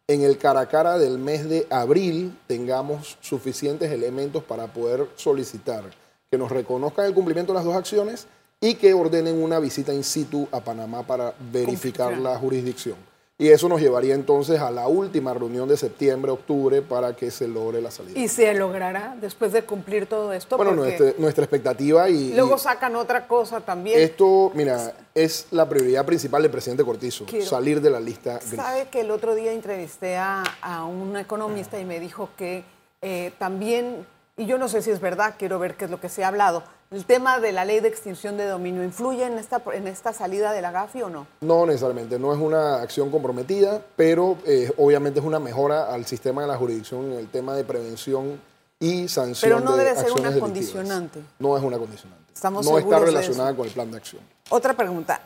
en 0.08 0.22
el 0.22 0.36
cara 0.36 0.62
a 0.62 0.68
cara 0.68 0.98
del 0.98 1.18
mes 1.18 1.48
de 1.48 1.64
abril 1.70 2.36
tengamos 2.48 3.18
suficientes 3.20 3.92
elementos 3.92 4.42
para 4.42 4.66
poder 4.66 5.06
solicitar 5.14 5.84
que 6.30 6.38
nos 6.38 6.50
reconozcan 6.50 7.06
el 7.06 7.14
cumplimiento 7.14 7.52
de 7.52 7.58
las 7.58 7.64
dos 7.64 7.76
acciones 7.76 8.26
y 8.60 8.74
que 8.74 8.92
ordenen 8.92 9.40
una 9.42 9.58
visita 9.58 9.94
in 9.94 10.04
situ 10.04 10.48
a 10.52 10.60
Panamá 10.60 11.02
para 11.04 11.34
verificar 11.52 12.16
la 12.18 12.36
jurisdicción. 12.36 12.96
Y 13.40 13.50
eso 13.50 13.68
nos 13.68 13.80
llevaría 13.80 14.16
entonces 14.16 14.58
a 14.58 14.68
la 14.72 14.88
última 14.88 15.32
reunión 15.32 15.68
de 15.68 15.76
septiembre, 15.76 16.32
octubre, 16.32 16.82
para 16.82 17.14
que 17.14 17.30
se 17.30 17.46
logre 17.46 17.80
la 17.80 17.92
salida. 17.92 18.18
¿Y 18.18 18.26
se 18.26 18.52
logrará 18.52 19.16
después 19.20 19.52
de 19.52 19.62
cumplir 19.62 20.06
todo 20.06 20.32
esto? 20.32 20.56
Bueno, 20.56 20.72
nuestra, 20.72 21.44
expectativa 21.44 22.10
y... 22.10 22.32
Luego 22.32 22.58
sacan 22.58 22.96
otra 22.96 23.28
cosa 23.28 23.60
también. 23.60 24.00
Esto, 24.00 24.50
mira, 24.56 24.92
es 25.14 25.46
la 25.52 25.68
prioridad 25.68 26.04
principal 26.04 26.42
del 26.42 26.50
presidente 26.50 26.82
Cortizo, 26.82 27.26
salir 27.44 27.80
de 27.80 27.90
la 27.90 28.00
lista 28.00 28.40
gris. 28.40 28.56
Sabe 28.56 28.88
que 28.88 29.02
el 29.02 29.10
otro 29.12 29.36
día 29.36 29.52
entrevisté 29.52 30.16
a, 30.16 30.42
un 30.90 31.16
economista 31.16 31.78
y 31.78 31.84
me 31.84 32.00
dijo 32.00 32.30
que 32.36 32.64
eh, 33.02 33.30
también 33.38 34.04
y 34.38 34.46
yo 34.46 34.56
no 34.56 34.68
sé 34.68 34.80
si 34.82 34.90
es 34.90 35.00
verdad, 35.00 35.34
quiero 35.36 35.58
ver 35.58 35.76
qué 35.76 35.86
es 35.86 35.90
lo 35.90 36.00
que 36.00 36.08
se 36.08 36.24
ha 36.24 36.28
hablado. 36.28 36.62
¿El 36.92 37.04
tema 37.04 37.40
de 37.40 37.52
la 37.52 37.64
ley 37.64 37.80
de 37.80 37.88
extinción 37.88 38.36
de 38.36 38.46
dominio 38.46 38.84
influye 38.84 39.24
en 39.24 39.36
esta, 39.36 39.60
en 39.74 39.88
esta 39.88 40.12
salida 40.12 40.52
de 40.52 40.62
la 40.62 40.70
GAFI 40.70 41.02
o 41.02 41.10
no? 41.10 41.26
No 41.40 41.66
necesariamente, 41.66 42.18
no 42.18 42.32
es 42.32 42.38
una 42.38 42.80
acción 42.80 43.10
comprometida, 43.10 43.82
pero 43.96 44.38
eh, 44.46 44.72
obviamente 44.78 45.18
es 45.18 45.26
una 45.26 45.40
mejora 45.40 45.92
al 45.92 46.06
sistema 46.06 46.42
de 46.42 46.48
la 46.48 46.56
jurisdicción 46.56 47.12
en 47.12 47.18
el 47.18 47.28
tema 47.28 47.54
de 47.54 47.64
prevención 47.64 48.40
y 48.78 49.08
sanción. 49.08 49.50
Pero 49.50 49.60
no 49.60 49.76
debe 49.76 49.94
ser 49.96 50.12
una 50.12 50.38
condicionante. 50.38 51.20
No 51.40 51.56
es 51.56 51.62
una 51.62 51.76
condicionante. 51.76 52.32
Estamos 52.32 52.64
no 52.64 52.78
está 52.78 53.00
relacionada 53.00 53.54
con 53.56 53.66
el 53.66 53.72
plan 53.72 53.90
de 53.90 53.96
acción. 53.96 54.22
Otra 54.50 54.74
pregunta. 54.74 55.20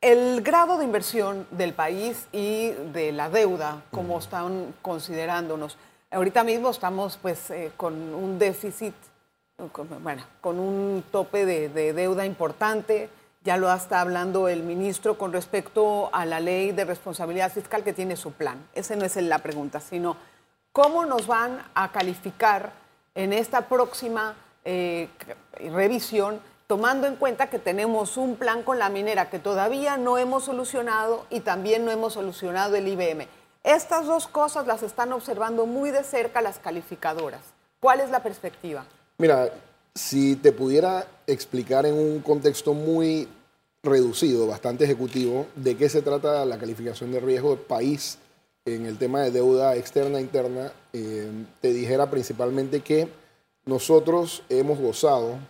El 0.00 0.42
grado 0.42 0.76
de 0.76 0.84
inversión 0.84 1.46
del 1.52 1.72
país 1.72 2.26
y 2.32 2.72
de 2.92 3.12
la 3.12 3.30
deuda, 3.30 3.84
como 3.92 4.18
están 4.18 4.74
considerándonos, 4.82 5.78
Ahorita 6.16 6.44
mismo 6.44 6.70
estamos 6.70 7.18
pues 7.20 7.50
eh, 7.50 7.72
con 7.76 7.92
un 7.92 8.38
déficit, 8.38 8.94
bueno, 10.02 10.22
con 10.40 10.58
un 10.58 11.04
tope 11.12 11.44
de, 11.44 11.92
deuda 11.92 12.24
importante. 12.24 13.10
ya 13.44 13.58
lo 13.58 13.70
está 13.70 14.00
hablando 14.00 14.48
el 14.48 14.62
ministro 14.62 15.18
con 15.18 15.30
respecto 15.34 16.08
a 16.14 16.24
la 16.24 16.40
ley 16.40 16.72
de 16.72 16.86
responsabilidad 16.86 17.52
fiscal 17.52 17.84
que 17.84 17.92
tiene 17.92 18.16
su 18.16 18.32
plan. 18.32 18.66
Esa 18.74 18.96
no 18.96 19.04
es 19.04 19.14
la 19.16 19.40
pregunta, 19.40 19.78
sino 19.78 20.16
cómo 20.72 21.04
nos 21.04 21.26
van 21.26 21.62
a 21.74 21.92
calificar 21.92 22.72
en 23.14 23.34
esta 23.34 23.68
próxima 23.68 24.36
eh, 24.64 25.10
revisión, 25.70 26.40
tomando 26.66 27.06
en 27.06 27.16
cuenta 27.16 27.50
que 27.50 27.58
tenemos 27.58 28.16
un 28.16 28.36
plan 28.36 28.62
con 28.62 28.78
la 28.78 28.88
minera 28.88 29.28
que 29.28 29.38
todavía 29.38 29.98
no 29.98 30.16
hemos 30.16 30.44
solucionado 30.44 31.26
y 31.28 31.40
también 31.40 31.84
no 31.84 31.90
hemos 31.90 32.14
solucionado 32.14 32.74
el 32.74 32.88
IBM. 32.88 33.28
Estas 33.66 34.06
dos 34.06 34.28
cosas 34.28 34.64
las 34.68 34.84
están 34.84 35.12
observando 35.12 35.66
muy 35.66 35.90
de 35.90 36.04
cerca 36.04 36.40
las 36.40 36.60
calificadoras. 36.60 37.40
¿Cuál 37.80 37.98
es 37.98 38.10
la 38.10 38.22
perspectiva? 38.22 38.86
Mira, 39.18 39.50
si 39.92 40.36
te 40.36 40.52
pudiera 40.52 41.04
explicar 41.26 41.84
en 41.84 41.94
un 41.94 42.20
contexto 42.20 42.74
muy 42.74 43.26
reducido, 43.82 44.46
bastante 44.46 44.84
ejecutivo, 44.84 45.48
de 45.56 45.76
qué 45.76 45.88
se 45.88 46.00
trata 46.00 46.44
la 46.44 46.58
calificación 46.58 47.10
de 47.10 47.18
riesgo 47.18 47.56
de 47.56 47.62
país 47.62 48.18
en 48.64 48.86
el 48.86 48.98
tema 48.98 49.22
de 49.22 49.32
deuda 49.32 49.74
externa 49.74 50.18
e 50.18 50.22
interna, 50.22 50.70
eh, 50.92 51.28
te 51.60 51.72
dijera 51.72 52.08
principalmente 52.08 52.82
que 52.82 53.08
nosotros 53.64 54.44
hemos 54.48 54.78
gozado 54.78 55.40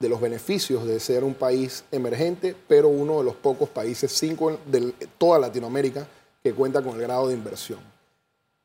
de 0.00 0.08
los 0.08 0.20
beneficios 0.20 0.84
de 0.84 0.98
ser 0.98 1.22
un 1.22 1.34
país 1.34 1.84
emergente, 1.92 2.56
pero 2.66 2.88
uno 2.88 3.18
de 3.18 3.24
los 3.26 3.36
pocos 3.36 3.68
países, 3.68 4.10
cinco 4.10 4.58
de 4.66 4.92
toda 5.18 5.38
Latinoamérica, 5.38 6.08
que 6.42 6.52
cuenta 6.52 6.82
con 6.82 6.94
el 6.94 7.02
grado 7.02 7.28
de 7.28 7.34
inversión. 7.34 7.80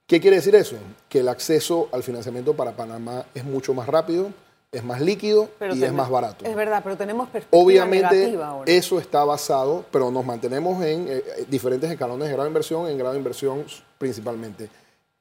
¿Qué 0.08 0.22
quiere 0.22 0.38
decir 0.38 0.55
eso? 0.55 0.77
Que 1.10 1.20
el 1.20 1.29
acceso 1.29 1.89
al 1.91 2.03
financiamiento 2.03 2.53
para 2.53 2.72
Panamá 2.74 3.25
es 3.34 3.44
mucho 3.44 3.74
más 3.74 3.88
rápido, 3.88 4.32
es 4.72 4.84
más 4.84 5.01
líquido 5.01 5.50
y 5.74 5.84
es 5.84 5.94
más 5.94 6.10
barato. 6.10 6.46
Es 6.46 6.55
verdad, 6.55 6.82
pero 6.84 6.96
tenemos 6.96 7.29
perspectiva 7.29 7.63
Obviamente, 7.63 8.38
eso 8.67 9.00
está 9.00 9.24
basado, 9.24 9.86
pero 9.91 10.12
nos 10.12 10.25
mantenemos 10.25 10.84
en 10.84 11.08
eh, 11.08 11.24
eh, 11.25 11.46
diferentes 11.48 11.89
escalones 11.89 12.27
de 12.27 12.34
grado 12.34 12.44
de 12.44 12.50
inversión, 12.50 12.88
en 12.88 12.98
grado 12.98 13.13
de 13.13 13.20
inversión 13.20 13.65
principalmente. 13.98 14.70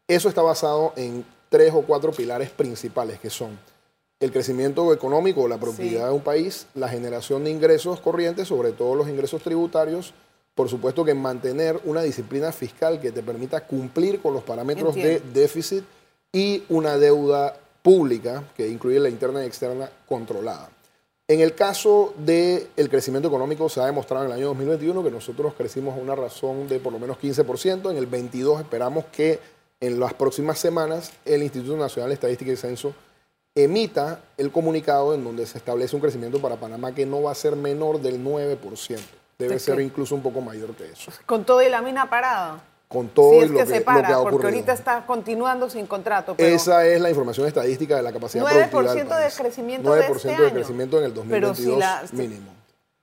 Eso 0.06 0.28
está 0.28 0.42
basado 0.42 0.92
en 0.96 1.24
tres 1.48 1.72
o 1.72 1.82
cuatro 1.82 2.12
pilares 2.12 2.50
principales, 2.50 3.18
que 3.20 3.30
son 3.30 3.58
el 4.20 4.32
crecimiento 4.32 4.92
económico 4.92 5.48
la 5.48 5.58
propiedad 5.58 6.08
de 6.08 6.12
un 6.12 6.22
país, 6.22 6.66
la 6.74 6.88
generación 6.88 7.44
de 7.44 7.50
ingresos 7.50 8.00
corrientes, 8.00 8.48
sobre 8.48 8.72
todo 8.72 8.94
los 8.94 9.08
ingresos 9.08 9.42
tributarios, 9.42 10.14
por 10.54 10.68
supuesto 10.68 11.04
que 11.04 11.14
mantener 11.14 11.80
una 11.84 12.02
disciplina 12.02 12.52
fiscal 12.52 13.00
que 13.00 13.12
te 13.12 13.22
permita 13.22 13.66
cumplir 13.66 14.20
con 14.20 14.34
los 14.34 14.44
parámetros 14.44 14.94
de 14.94 15.20
déficit 15.32 15.84
y 16.32 16.62
una 16.68 16.96
deuda 16.96 17.56
pública, 17.82 18.44
que 18.56 18.68
incluye 18.68 18.98
la 18.98 19.08
interna 19.08 19.42
y 19.42 19.46
externa, 19.46 19.90
controlada. 20.06 20.70
En 21.26 21.40
el 21.40 21.54
caso 21.54 22.14
del 22.18 22.88
crecimiento 22.90 23.28
económico, 23.28 23.68
se 23.68 23.80
ha 23.80 23.86
demostrado 23.86 24.24
en 24.24 24.30
el 24.30 24.36
año 24.36 24.46
2021 24.48 25.02
que 25.02 25.10
nosotros 25.10 25.54
crecimos 25.54 25.96
a 25.96 26.00
una 26.00 26.14
razón 26.14 26.68
de 26.68 26.78
por 26.80 26.92
lo 26.92 26.98
menos 26.98 27.18
15%. 27.18 27.90
En 27.90 27.96
el 27.96 28.06
22 28.06 28.60
esperamos 28.60 29.06
que 29.06 29.40
en 29.80 29.98
las 29.98 30.14
próximas 30.14 30.58
semanas 30.58 31.12
el 31.24 31.42
Instituto 31.42 31.76
Nacional 31.76 32.10
de 32.10 32.14
Estadística 32.14 32.52
y 32.52 32.56
Censo 32.56 32.94
emita 33.54 34.20
el 34.36 34.50
comunicado 34.50 35.14
en 35.14 35.24
donde 35.24 35.46
se 35.46 35.58
establece 35.58 35.96
un 35.96 36.02
crecimiento 36.02 36.40
para 36.40 36.56
Panamá 36.56 36.94
que 36.94 37.06
no 37.06 37.22
va 37.22 37.32
a 37.32 37.34
ser 37.34 37.56
menor 37.56 38.00
del 38.00 38.22
9%. 38.22 38.98
Debe 39.38 39.58
ser 39.58 39.80
incluso 39.80 40.14
un 40.14 40.22
poco 40.22 40.40
mayor 40.40 40.74
que 40.74 40.90
eso. 40.90 41.10
Con 41.26 41.44
todo 41.44 41.62
y 41.62 41.68
la 41.68 41.82
mina 41.82 42.08
parada 42.08 42.62
con 42.94 43.08
todo 43.08 43.44
lo, 43.44 43.58
que, 43.58 43.66
se 43.66 43.80
para, 43.80 44.22
Porque 44.22 44.46
ahorita 44.46 44.72
está 44.72 45.04
continuando 45.04 45.68
sin 45.68 45.86
contrato. 45.86 46.36
Esa 46.38 46.86
es 46.86 47.00
la 47.00 47.08
información 47.08 47.48
estadística 47.48 47.96
de 47.96 48.02
la 48.02 48.12
capacidad 48.12 48.44
9 48.44 48.68
productiva 48.70 49.18
del 49.18 49.30
de 49.30 49.36
crecimiento 49.36 49.90
9% 49.90 49.96
de, 49.96 50.12
este 50.12 50.42
de 50.42 50.52
crecimiento 50.52 50.98
en 50.98 51.04
el 51.06 51.14
2022 51.14 52.12
mínimo. 52.12 52.52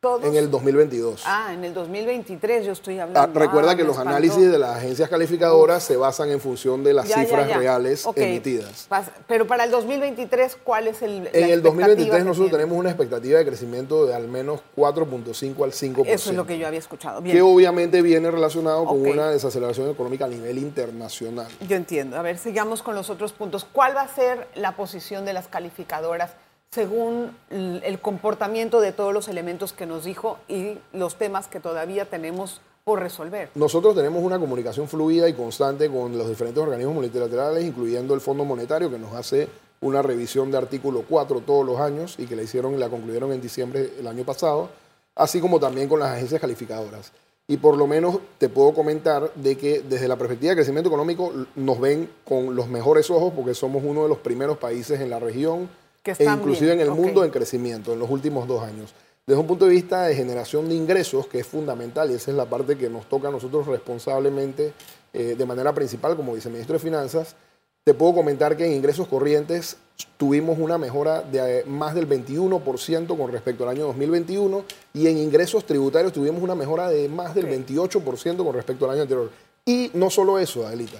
En 0.03 0.35
el 0.35 0.49
2022. 0.49 1.21
Ah, 1.27 1.53
en 1.53 1.63
el 1.63 1.75
2023 1.75 2.65
yo 2.65 2.71
estoy 2.71 2.97
hablando. 2.97 3.19
Ah, 3.19 3.39
recuerda 3.39 3.73
ah, 3.73 3.75
que 3.75 3.83
los 3.83 3.99
análisis 3.99 4.51
de 4.51 4.57
las 4.57 4.77
agencias 4.77 5.07
calificadoras 5.07 5.83
se 5.83 5.95
basan 5.95 6.31
en 6.31 6.39
función 6.39 6.83
de 6.83 6.91
las 6.91 7.05
cifras 7.05 7.55
reales 7.55 8.07
emitidas. 8.15 8.87
Pero 9.27 9.45
para 9.45 9.65
el 9.65 9.69
2023, 9.69 10.57
¿cuál 10.63 10.87
es 10.87 11.03
el 11.03 11.29
En 11.31 11.51
el 11.51 11.61
2023 11.61 12.25
nosotros 12.25 12.49
tenemos 12.49 12.75
una 12.75 12.89
expectativa 12.89 13.37
de 13.37 13.45
crecimiento 13.45 14.07
de 14.07 14.15
al 14.15 14.27
menos 14.27 14.61
4.5 14.75 15.63
al 15.63 15.71
5%. 15.71 16.07
Eso 16.07 16.31
es 16.31 16.35
lo 16.35 16.47
que 16.47 16.57
yo 16.57 16.65
había 16.65 16.79
escuchado. 16.79 17.21
Que 17.21 17.43
obviamente 17.43 18.01
viene 18.01 18.31
relacionado 18.31 18.85
con 18.85 19.05
una 19.05 19.29
desaceleración 19.29 19.87
económica 19.87 20.25
a 20.25 20.29
nivel 20.29 20.57
internacional. 20.57 21.47
Yo 21.69 21.75
entiendo. 21.75 22.17
A 22.17 22.23
ver, 22.23 22.39
sigamos 22.39 22.81
con 22.81 22.95
los 22.95 23.11
otros 23.11 23.33
puntos. 23.33 23.67
¿Cuál 23.71 23.95
va 23.95 24.01
a 24.01 24.07
ser 24.07 24.47
la 24.55 24.75
posición 24.75 25.25
de 25.25 25.33
las 25.33 25.47
calificadoras? 25.47 26.31
Según 26.73 27.35
el 27.49 27.99
comportamiento 27.99 28.79
de 28.79 28.93
todos 28.93 29.13
los 29.13 29.27
elementos 29.27 29.73
que 29.73 29.85
nos 29.85 30.05
dijo 30.05 30.37
y 30.47 30.77
los 30.93 31.15
temas 31.15 31.49
que 31.49 31.59
todavía 31.59 32.05
tenemos 32.05 32.61
por 32.85 33.01
resolver. 33.01 33.49
Nosotros 33.55 33.93
tenemos 33.93 34.23
una 34.23 34.39
comunicación 34.39 34.87
fluida 34.87 35.27
y 35.27 35.33
constante 35.33 35.89
con 35.89 36.17
los 36.17 36.29
diferentes 36.29 36.63
organismos 36.63 36.95
multilaterales, 36.95 37.65
incluyendo 37.65 38.13
el 38.13 38.21
Fondo 38.21 38.45
Monetario, 38.45 38.89
que 38.89 38.97
nos 38.97 39.13
hace 39.13 39.49
una 39.81 40.01
revisión 40.01 40.49
de 40.49 40.59
artículo 40.59 41.03
4 41.09 41.41
todos 41.41 41.65
los 41.65 41.77
años 41.81 42.15
y 42.17 42.25
que 42.25 42.37
la 42.37 42.43
hicieron 42.43 42.73
y 42.73 42.77
la 42.77 42.87
concluyeron 42.87 43.33
en 43.33 43.41
diciembre 43.41 43.87
del 43.87 44.07
año 44.07 44.23
pasado, 44.23 44.69
así 45.13 45.41
como 45.41 45.59
también 45.59 45.89
con 45.89 45.99
las 45.99 46.11
agencias 46.11 46.39
calificadoras. 46.39 47.11
Y 47.49 47.57
por 47.57 47.75
lo 47.75 47.85
menos 47.85 48.19
te 48.37 48.47
puedo 48.47 48.73
comentar 48.73 49.33
de 49.33 49.57
que 49.57 49.81
desde 49.81 50.07
la 50.07 50.15
perspectiva 50.15 50.51
de 50.51 50.55
crecimiento 50.55 50.87
económico 50.87 51.33
nos 51.55 51.81
ven 51.81 52.09
con 52.23 52.55
los 52.55 52.69
mejores 52.69 53.09
ojos 53.09 53.33
porque 53.35 53.55
somos 53.55 53.83
uno 53.85 54.03
de 54.03 54.09
los 54.09 54.19
primeros 54.19 54.57
países 54.57 55.01
en 55.01 55.09
la 55.09 55.19
región 55.19 55.67
e 56.03 56.23
inclusive 56.23 56.73
en 56.73 56.79
el 56.79 56.91
mundo 56.91 57.23
en 57.23 57.29
crecimiento 57.29 57.93
en 57.93 57.99
los 57.99 58.09
últimos 58.09 58.47
dos 58.47 58.63
años. 58.63 58.93
Desde 59.25 59.39
un 59.39 59.47
punto 59.47 59.65
de 59.65 59.71
vista 59.71 60.03
de 60.03 60.15
generación 60.15 60.67
de 60.67 60.73
ingresos, 60.73 61.27
que 61.27 61.39
es 61.39 61.47
fundamental, 61.47 62.09
y 62.09 62.15
esa 62.15 62.31
es 62.31 62.37
la 62.37 62.45
parte 62.45 62.75
que 62.75 62.89
nos 62.89 63.07
toca 63.07 63.27
a 63.27 63.31
nosotros 63.31 63.67
responsablemente 63.67 64.73
eh, 65.13 65.35
de 65.37 65.45
manera 65.45 65.73
principal 65.73 66.15
como 66.15 66.33
viceministro 66.33 66.73
de 66.73 66.79
Finanzas, 66.79 67.35
te 67.83 67.93
puedo 67.93 68.15
comentar 68.15 68.57
que 68.57 68.65
en 68.65 68.73
ingresos 68.73 69.07
corrientes 69.07 69.77
tuvimos 70.17 70.57
una 70.57 70.77
mejora 70.77 71.21
de 71.21 71.59
eh, 71.59 71.65
más 71.65 71.93
del 71.93 72.09
21% 72.09 73.17
con 73.17 73.31
respecto 73.31 73.63
al 73.63 73.69
año 73.69 73.85
2021 73.85 74.63
y 74.93 75.07
en 75.07 75.17
ingresos 75.17 75.65
tributarios 75.65 76.13
tuvimos 76.13 76.41
una 76.41 76.55
mejora 76.55 76.89
de 76.89 77.07
más 77.07 77.35
del 77.35 77.47
28% 77.47 78.43
con 78.43 78.53
respecto 78.53 78.85
al 78.85 78.91
año 78.91 79.01
anterior. 79.03 79.29
Y 79.65 79.91
no 79.93 80.09
solo 80.09 80.39
eso, 80.39 80.65
Adelita, 80.65 80.99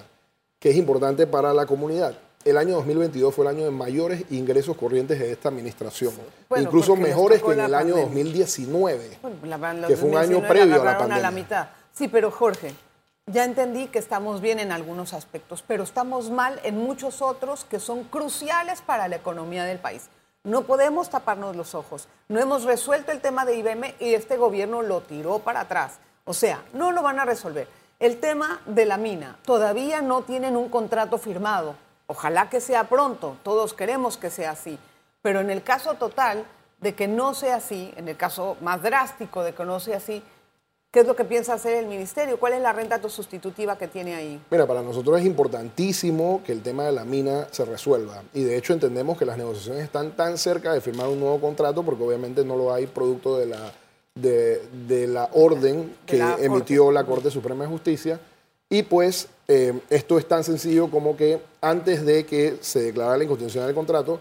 que 0.60 0.70
es 0.70 0.76
importante 0.76 1.26
para 1.26 1.54
la 1.54 1.66
comunidad 1.66 2.16
el 2.46 2.58
año 2.58 2.76
2022 2.76 3.34
fue 3.34 3.46
el 3.46 3.56
año 3.56 3.66
de 3.66 3.72
mayores 3.72 4.24
ingresos 4.30 4.76
corrientes 4.76 5.20
de 5.20 5.32
esta 5.32 5.50
administración, 5.50 6.14
incluso 6.56 6.96
mejores 6.96 7.42
que 7.42 7.52
en 7.52 7.60
el 7.60 7.74
año 7.74 7.96
2019, 7.96 9.18
que 9.88 9.98
fue 9.98 10.10
un 10.10 10.18
año 10.18 10.42
previo 10.48 10.82
a 10.82 10.86
la 10.86 10.98
pandemia. 10.98 11.22
la 11.22 11.32
mitad. 11.32 11.68
Sí, 11.94 12.08
pero 12.08 12.32
Jorge, 12.32 12.74
ya 13.28 13.44
entendí 13.44 13.88
que 13.88 14.00
estamos 14.00 14.42
bien 14.42 14.60
en 14.60 14.72
algunos 14.72 15.14
aspectos, 15.14 15.64
pero 15.66 15.84
estamos 15.84 16.30
mal 16.30 16.60
en 16.64 16.78
muchos 16.78 17.22
otros 17.22 17.66
que 17.66 17.80
son 17.80 18.04
cruciales 18.06 18.82
para 18.82 19.08
la 19.08 19.18
economía 19.18 19.64
del 19.66 19.80
país. 19.80 20.10
No 20.44 20.64
podemos 20.64 21.10
taparnos 21.10 21.56
los 21.56 21.76
ojos. 21.76 22.08
No 22.28 22.40
hemos 22.40 22.64
resuelto 22.64 23.12
el 23.12 23.22
tema 23.22 23.46
de 23.46 23.58
IBM 23.58 23.94
y 24.00 24.16
este 24.16 24.38
gobierno 24.38 24.82
lo 24.82 25.02
tiró 25.02 25.40
para 25.40 25.62
atrás. 25.62 26.00
O 26.26 26.34
sea, 26.34 26.64
no 26.74 26.92
lo 26.92 27.04
van 27.04 27.20
a 27.20 27.26
resolver. 27.26 27.68
El 28.00 28.20
tema 28.20 28.60
de 28.66 28.86
la 28.86 28.98
mina, 28.98 29.38
todavía 29.46 30.02
no 30.02 30.24
tienen 30.24 30.56
un 30.56 30.70
contrato 30.70 31.20
firmado 31.20 31.76
Ojalá 32.12 32.50
que 32.50 32.60
sea 32.60 32.90
pronto, 32.90 33.38
todos 33.42 33.74
queremos 33.74 34.18
que 34.18 34.30
sea 34.30 34.52
así, 34.52 34.78
pero 35.22 35.40
en 35.40 35.50
el 35.50 35.64
caso 35.64 35.94
total 35.94 36.44
de 36.82 36.94
que 36.94 37.08
no 37.08 37.34
sea 37.34 37.56
así, 37.56 37.94
en 37.96 38.10
el 38.10 38.18
caso 38.18 38.58
más 38.60 38.84
drástico 38.84 39.44
de 39.44 39.54
que 39.54 39.64
no 39.64 39.80
sea 39.80 39.96
así, 39.96 40.22
¿qué 40.92 41.00
es 41.00 41.08
lo 41.08 41.16
que 41.16 41.24
piensa 41.24 41.54
hacer 41.54 41.76
el 41.76 41.86
ministerio? 41.86 42.38
¿Cuál 42.38 42.52
es 42.52 42.62
la 42.62 42.74
renta 42.74 43.00
sustitutiva 43.08 43.78
que 43.78 43.88
tiene 43.88 44.14
ahí? 44.14 44.42
Mira, 44.52 44.68
para 44.68 44.82
nosotros 44.82 45.22
es 45.22 45.26
importantísimo 45.26 46.42
que 46.46 46.52
el 46.52 46.62
tema 46.62 46.84
de 46.84 46.92
la 46.92 47.06
mina 47.06 47.48
se 47.52 47.64
resuelva 47.64 48.24
y 48.34 48.44
de 48.44 48.58
hecho 48.58 48.74
entendemos 48.74 49.18
que 49.18 49.24
las 49.24 49.38
negociaciones 49.38 49.82
están 49.82 50.12
tan 50.12 50.38
cerca 50.38 50.74
de 50.74 50.82
firmar 50.82 51.08
un 51.08 51.22
nuevo 51.22 51.40
contrato 51.40 51.82
porque 51.82 52.04
obviamente 52.04 52.44
no 52.44 52.58
lo 52.58 52.74
hay 52.74 52.88
producto 52.88 53.38
de 53.38 53.46
la, 53.46 53.72
de, 54.16 55.08
la 55.08 55.30
orden 55.32 55.96
que 56.06 56.22
emitió 56.40 56.92
la 56.92 57.06
Corte 57.06 57.32
Suprema 57.32 57.64
de 57.64 57.70
Justicia 57.70 58.20
y 58.72 58.84
pues 58.84 59.28
eh, 59.50 59.80
esto 59.90 60.18
es 60.18 60.26
tan 60.26 60.46
sencillo 60.46 60.90
como 60.90 61.18
que 61.18 61.42
antes 61.60 62.06
de 62.06 62.26
que 62.26 62.58
se 62.62 62.82
declarara 62.82 63.18
la 63.18 63.26
inconstitucionalidad 63.26 63.68
del 63.68 63.76
contrato, 63.76 64.20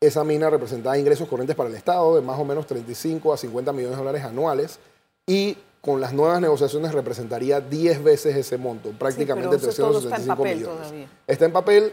esa 0.00 0.24
mina 0.24 0.50
representaba 0.50 0.98
ingresos 0.98 1.28
corrientes 1.28 1.54
para 1.54 1.70
el 1.70 1.76
Estado 1.76 2.16
de 2.16 2.20
más 2.20 2.38
o 2.38 2.44
menos 2.44 2.66
35 2.66 3.32
a 3.32 3.36
50 3.36 3.72
millones 3.72 3.96
de 3.96 4.04
dólares 4.04 4.24
anuales 4.24 4.80
y 5.28 5.56
con 5.80 6.00
las 6.00 6.12
nuevas 6.12 6.40
negociaciones 6.40 6.92
representaría 6.92 7.60
10 7.60 8.02
veces 8.02 8.34
ese 8.34 8.58
monto, 8.58 8.90
prácticamente 8.90 9.58
365 9.58 10.44
millones. 10.44 11.08
Está 11.28 11.44
en 11.44 11.52
papel, 11.52 11.92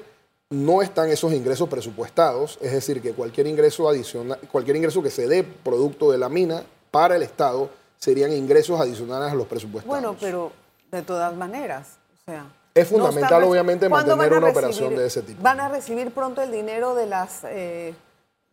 no 0.49 0.81
están 0.81 1.09
esos 1.09 1.31
ingresos 1.33 1.69
presupuestados, 1.69 2.57
es 2.61 2.71
decir, 2.71 2.99
que 3.03 3.13
cualquier 3.13 3.45
ingreso 3.45 3.87
adicional, 3.87 4.39
cualquier 4.51 4.77
ingreso 4.77 5.03
que 5.03 5.11
se 5.11 5.27
dé 5.27 5.43
producto 5.43 6.11
de 6.11 6.17
la 6.17 6.29
mina 6.29 6.63
para 6.89 7.15
el 7.15 7.21
Estado 7.21 7.69
serían 7.99 8.33
ingresos 8.33 8.79
adicionales 8.79 9.31
a 9.31 9.35
los 9.35 9.45
presupuestados. 9.45 10.01
Bueno, 10.01 10.17
pero 10.19 10.51
de 10.91 11.01
todas 11.01 11.35
maneras. 11.35 11.97
O 12.21 12.25
sea, 12.25 12.45
es 12.73 12.87
fundamental, 12.87 13.43
obviamente, 13.43 13.89
mantener 13.89 14.33
una 14.33 14.49
operación 14.49 14.95
de 14.95 15.07
ese 15.07 15.21
tipo. 15.21 15.41
¿Van 15.41 15.59
a 15.59 15.69
recibir 15.69 16.11
pronto 16.11 16.41
el 16.41 16.51
dinero 16.51 16.95
de 16.95 17.05
las 17.05 17.43
eh, 17.43 17.93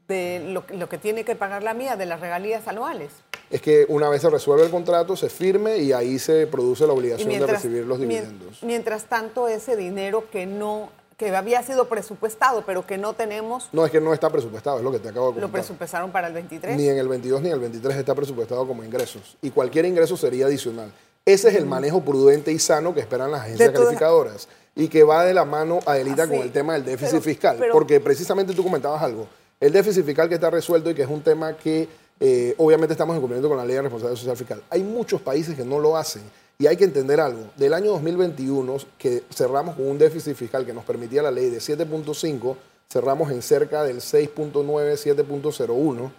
de 0.09 0.41
lo, 0.49 0.89
que 0.89 0.99
tiene 0.99 1.25
que 1.25 1.37
pagar 1.37 1.63
la 1.63 1.75
mía, 1.75 1.97
de 1.97 2.07
las 2.07 2.21
regalías 2.21 2.67
anuales? 2.67 3.11
es 3.51 3.63
que 3.63 3.87
una 3.89 4.11
vez 4.11 4.21
se 4.21 4.29
resuelve 4.29 4.65
el 4.65 4.71
contrato, 4.71 5.17
se 5.17 5.31
firme 5.31 5.79
y 5.79 5.93
ahí 5.93 6.19
se 6.19 6.47
produce 6.47 6.87
la 6.87 6.93
obligación 6.93 7.31
de 7.31 7.47
recibir 7.47 7.87
los 7.87 7.99
dividendos. 7.99 8.63
Mientras 8.63 9.05
tanto, 9.05 9.49
ese 9.49 9.75
dinero 9.75 10.25
que 10.31 10.45
no 10.45 10.91
que 11.17 11.35
había 11.35 11.61
sido 11.65 11.89
presupuestado, 11.89 12.63
pero 12.65 12.87
que 12.87 12.97
no 12.97 13.13
tenemos, 13.13 13.69
No, 13.73 13.85
es 13.85 13.91
que 13.91 14.01
no 14.01 14.15
está 14.15 14.31
presupuestado, 14.31 14.79
es 14.79 14.85
lo 14.85 14.93
que 14.93 15.01
te 15.01 15.09
acabo 15.09 15.27
de 15.27 15.41
lo 15.41 15.49
comentar. 15.49 15.63
presupuestaron 15.63 16.13
para 16.13 16.29
el 16.29 16.33
23. 16.33 16.77
Ni 16.77 16.89
en 16.89 16.97
el 16.97 17.09
22 17.09 17.43
ni 17.43 17.49
en 17.49 17.55
el 17.55 17.61
23 17.61 17.97
está 17.97 18.15
presupuestado 18.15 18.65
como 18.69 18.85
ingresos. 18.85 19.37
Y 19.43 19.51
cualquier 19.51 19.87
ingreso 19.87 20.17
sería 20.17 20.47
adicional. 20.47 20.93
Ese 21.33 21.49
es 21.49 21.55
el 21.57 21.67
manejo 21.67 22.01
prudente 22.03 22.51
y 22.53 22.59
sano 22.59 22.95
que 22.95 23.01
esperan 23.01 23.31
las 23.31 23.43
agencias 23.43 23.73
todas- 23.73 23.87
calificadoras. 23.87 24.49
Y 24.75 24.89
que 24.89 25.03
va 25.03 25.25
de 25.25 25.35
la 25.35 25.45
mano, 25.45 25.81
Adelita, 25.87 26.27
con 26.29 26.37
el 26.37 26.53
tema 26.53 26.75
del 26.75 26.85
déficit 26.85 27.11
Pero- 27.15 27.23
fiscal. 27.23 27.57
pero- 27.59 27.73
porque 27.73 28.01
precisamente 28.01 28.55
tú 28.55 28.63
comentabas 28.63 29.03
algo. 29.03 29.27
El 29.61 29.73
déficit 29.73 30.05
fiscal 30.05 30.29
que 30.29 30.37
está 30.37 30.51
resuelto 30.51 30.89
y 30.91 30.95
que 30.95 31.03
es 31.03 31.09
un 31.09 31.21
tema 31.23 31.57
que 31.57 31.89
eh, 32.21 32.55
obviamente 32.59 32.95
estamos 32.95 33.15
en 33.15 33.21
cumplimiento 33.21 33.49
con 33.49 33.57
la 33.59 33.65
ley 33.65 33.77
de 33.77 33.83
responsabilidad 33.83 34.19
social 34.21 34.37
fiscal. 34.37 34.63
Hay 34.71 34.83
muchos 34.83 35.21
países 35.21 35.55
que 35.57 35.65
no 35.65 35.79
lo 35.79 35.97
hacen. 35.97 36.23
Y 36.59 36.67
hay 36.67 36.77
que 36.77 36.83
entender 36.83 37.21
algo. 37.21 37.43
Del 37.57 37.73
año 37.75 37.93
2021, 37.93 38.77
que 38.99 39.23
cerramos 39.33 39.77
con 39.77 39.87
un 39.87 39.97
déficit 39.99 40.35
fiscal 40.35 40.67
que 40.67 40.73
nos 40.73 40.85
permitía 40.85 41.23
la 41.23 41.31
ley 41.31 41.49
de 41.49 41.61
7.5, 41.61 42.57
cerramos 42.93 43.31
en 43.31 43.41
cerca 43.43 43.85
del 43.85 44.01
6.9, 44.01 44.97
7.01. 44.97 46.11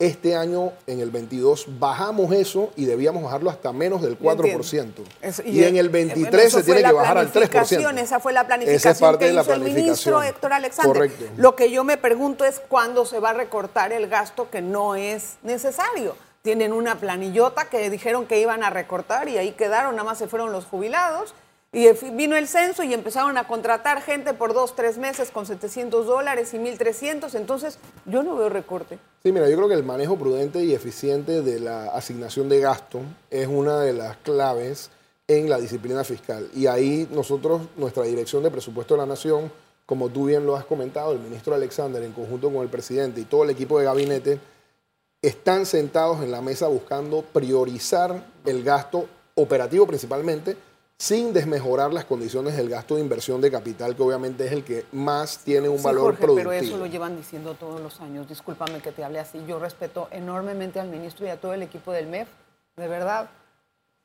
Este 0.00 0.34
año, 0.34 0.72
en 0.86 1.00
el 1.00 1.10
22, 1.10 1.66
bajamos 1.78 2.32
eso 2.32 2.70
y 2.74 2.86
debíamos 2.86 3.22
bajarlo 3.22 3.50
hasta 3.50 3.70
menos 3.70 4.00
del 4.00 4.18
4%. 4.18 5.04
Eso- 5.20 5.42
y, 5.44 5.62
en 5.62 5.76
el 5.76 5.86
eh, 5.86 5.90
23 5.90 6.30
bueno, 6.30 6.38
eso 6.38 6.58
se 6.58 6.64
tiene 6.64 6.82
que 6.82 6.92
bajar 6.92 7.18
al 7.18 7.30
3%. 7.30 7.32
planificación, 7.32 7.98
Esa 7.98 8.18
fue 8.18 8.32
la 8.32 8.46
planificación 8.46 8.76
Esa 8.78 8.90
es 8.92 8.98
parte 8.98 9.18
que 9.18 9.26
de 9.26 9.32
la 9.34 9.42
hizo 9.42 9.52
el 9.52 9.60
ministro. 9.60 10.22
Héctor 10.22 10.54
Alexander. 10.54 10.90
Correcto. 10.90 11.24
Lo 11.36 11.54
que 11.54 11.70
yo 11.70 11.84
me 11.84 11.98
pregunto 11.98 12.46
es 12.46 12.60
cuándo 12.60 13.04
se 13.04 13.20
va 13.20 13.30
a 13.30 13.34
recortar 13.34 13.92
el 13.92 14.08
gasto 14.08 14.48
que 14.48 14.62
no 14.62 14.94
es 14.94 15.36
necesario. 15.42 16.16
Tienen 16.40 16.72
una 16.72 16.94
planillota 16.94 17.66
que 17.68 17.90
dijeron 17.90 18.24
que 18.24 18.40
iban 18.40 18.62
a 18.64 18.70
recortar 18.70 19.28
y 19.28 19.36
ahí 19.36 19.52
quedaron, 19.52 19.96
nada 19.96 20.04
más 20.04 20.16
se 20.16 20.28
fueron 20.28 20.50
los 20.50 20.64
jubilados. 20.64 21.34
Y 21.72 21.88
vino 22.14 22.36
el 22.36 22.48
censo 22.48 22.82
y 22.82 22.92
empezaron 22.92 23.38
a 23.38 23.46
contratar 23.46 24.02
gente 24.02 24.34
por 24.34 24.54
dos, 24.54 24.74
tres 24.74 24.98
meses 24.98 25.30
con 25.30 25.46
700 25.46 26.04
dólares 26.04 26.52
y 26.52 26.58
1.300. 26.58 27.32
Entonces, 27.36 27.78
yo 28.06 28.24
no 28.24 28.34
veo 28.34 28.48
recorte. 28.48 28.98
Sí, 29.22 29.30
mira, 29.30 29.48
yo 29.48 29.56
creo 29.56 29.68
que 29.68 29.74
el 29.74 29.84
manejo 29.84 30.16
prudente 30.16 30.64
y 30.64 30.74
eficiente 30.74 31.42
de 31.42 31.60
la 31.60 31.86
asignación 31.94 32.48
de 32.48 32.58
gasto 32.58 33.02
es 33.30 33.46
una 33.46 33.78
de 33.80 33.92
las 33.92 34.16
claves 34.16 34.90
en 35.28 35.48
la 35.48 35.58
disciplina 35.58 36.02
fiscal. 36.02 36.50
Y 36.56 36.66
ahí 36.66 37.08
nosotros, 37.12 37.62
nuestra 37.76 38.02
Dirección 38.02 38.42
de 38.42 38.50
Presupuesto 38.50 38.94
de 38.94 39.02
la 39.02 39.06
Nación, 39.06 39.52
como 39.86 40.08
tú 40.08 40.24
bien 40.24 40.44
lo 40.44 40.56
has 40.56 40.64
comentado, 40.64 41.12
el 41.12 41.20
ministro 41.20 41.54
Alexander, 41.54 42.02
en 42.02 42.12
conjunto 42.12 42.52
con 42.52 42.62
el 42.62 42.68
presidente 42.68 43.20
y 43.20 43.24
todo 43.26 43.44
el 43.44 43.50
equipo 43.50 43.78
de 43.78 43.84
gabinete, 43.84 44.40
están 45.22 45.66
sentados 45.66 46.20
en 46.20 46.32
la 46.32 46.40
mesa 46.40 46.66
buscando 46.66 47.22
priorizar 47.22 48.24
el 48.44 48.64
gasto 48.64 49.06
operativo 49.36 49.86
principalmente, 49.86 50.56
sin 51.00 51.32
desmejorar 51.32 51.94
las 51.94 52.04
condiciones 52.04 52.58
del 52.58 52.68
gasto 52.68 52.96
de 52.96 53.00
inversión 53.00 53.40
de 53.40 53.50
capital, 53.50 53.96
que 53.96 54.02
obviamente 54.02 54.44
es 54.44 54.52
el 54.52 54.62
que 54.64 54.84
más 54.92 55.38
tiene 55.38 55.66
un 55.66 55.78
Sí, 55.78 55.84
valor 55.84 56.02
Jorge, 56.04 56.20
productivo. 56.20 56.50
pero 56.50 56.62
eso 56.62 56.76
lo 56.76 56.84
llevan 56.84 57.16
diciendo 57.16 57.54
todos 57.54 57.80
los 57.80 58.02
años. 58.02 58.28
Discúlpame 58.28 58.82
que 58.82 58.92
te 58.92 59.02
hable 59.02 59.18
así. 59.18 59.42
Yo 59.48 59.58
respeto 59.58 60.08
enormemente 60.10 60.78
al 60.78 60.88
ministro 60.88 61.24
y 61.24 61.30
a 61.30 61.40
todo 61.40 61.54
el 61.54 61.62
equipo 61.62 61.90
del 61.92 62.06
MEF. 62.06 62.28
De 62.76 62.86
verdad, 62.86 63.30